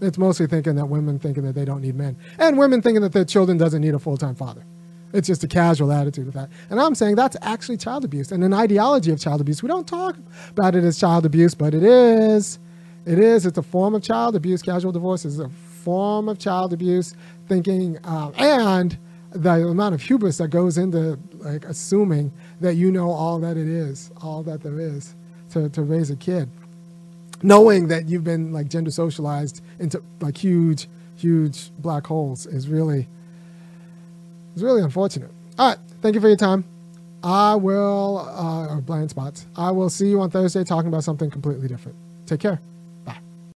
it's 0.00 0.18
mostly 0.18 0.46
thinking 0.46 0.76
that 0.76 0.86
women 0.86 1.18
thinking 1.18 1.42
that 1.44 1.54
they 1.54 1.64
don't 1.64 1.82
need 1.82 1.96
men. 1.96 2.16
And 2.38 2.56
women 2.56 2.82
thinking 2.82 3.02
that 3.02 3.12
their 3.12 3.24
children 3.24 3.58
doesn't 3.58 3.80
need 3.80 3.94
a 3.94 3.98
full 3.98 4.16
time 4.16 4.34
father. 4.34 4.64
It's 5.12 5.26
just 5.26 5.42
a 5.42 5.48
casual 5.48 5.90
attitude 5.90 6.28
of 6.28 6.34
that. 6.34 6.50
And 6.70 6.80
I'm 6.80 6.94
saying 6.94 7.16
that's 7.16 7.36
actually 7.40 7.78
child 7.78 8.04
abuse 8.04 8.30
and 8.30 8.44
an 8.44 8.52
ideology 8.52 9.10
of 9.10 9.18
child 9.18 9.40
abuse. 9.40 9.62
We 9.62 9.68
don't 9.68 9.88
talk 9.88 10.16
about 10.50 10.74
it 10.74 10.84
as 10.84 10.98
child 10.98 11.24
abuse, 11.24 11.54
but 11.54 11.74
it 11.74 11.82
is. 11.82 12.58
It 13.06 13.18
is. 13.18 13.46
It's 13.46 13.58
a 13.58 13.62
form 13.62 13.94
of 13.94 14.02
child 14.02 14.36
abuse. 14.36 14.62
Casual 14.62 14.92
divorce 14.92 15.24
is 15.24 15.38
a 15.40 15.48
form 15.48 16.28
of 16.28 16.38
child 16.38 16.72
abuse. 16.72 17.14
Thinking 17.48 17.98
um, 18.04 18.34
and 18.36 18.98
the 19.30 19.68
amount 19.68 19.94
of 19.94 20.02
hubris 20.02 20.38
that 20.38 20.48
goes 20.48 20.78
into 20.78 21.18
like 21.38 21.64
assuming 21.64 22.32
that 22.60 22.74
you 22.74 22.90
know 22.90 23.10
all 23.10 23.38
that 23.38 23.56
it 23.56 23.68
is, 23.68 24.10
all 24.22 24.42
that 24.42 24.62
there 24.62 24.80
is 24.80 25.14
to, 25.50 25.68
to 25.70 25.82
raise 25.82 26.10
a 26.10 26.16
kid, 26.16 26.48
knowing 27.42 27.88
that 27.88 28.08
you've 28.08 28.24
been 28.24 28.52
like 28.52 28.68
gender 28.68 28.90
socialized 28.90 29.62
into 29.78 30.02
like 30.20 30.36
huge, 30.36 30.88
huge 31.16 31.70
black 31.78 32.06
holes 32.06 32.46
is 32.46 32.68
really, 32.68 33.08
is 34.56 34.62
really 34.62 34.82
unfortunate. 34.82 35.30
All 35.58 35.68
right, 35.70 35.78
thank 36.02 36.14
you 36.14 36.20
for 36.20 36.28
your 36.28 36.36
time. 36.36 36.64
I 37.22 37.56
will, 37.56 38.18
uh, 38.18 38.80
blind 38.80 39.10
spots. 39.10 39.46
I 39.56 39.72
will 39.72 39.90
see 39.90 40.08
you 40.08 40.20
on 40.20 40.30
Thursday 40.30 40.62
talking 40.64 40.88
about 40.88 41.04
something 41.04 41.30
completely 41.30 41.66
different. 41.66 41.96
Take 42.26 42.40
care. 42.40 42.60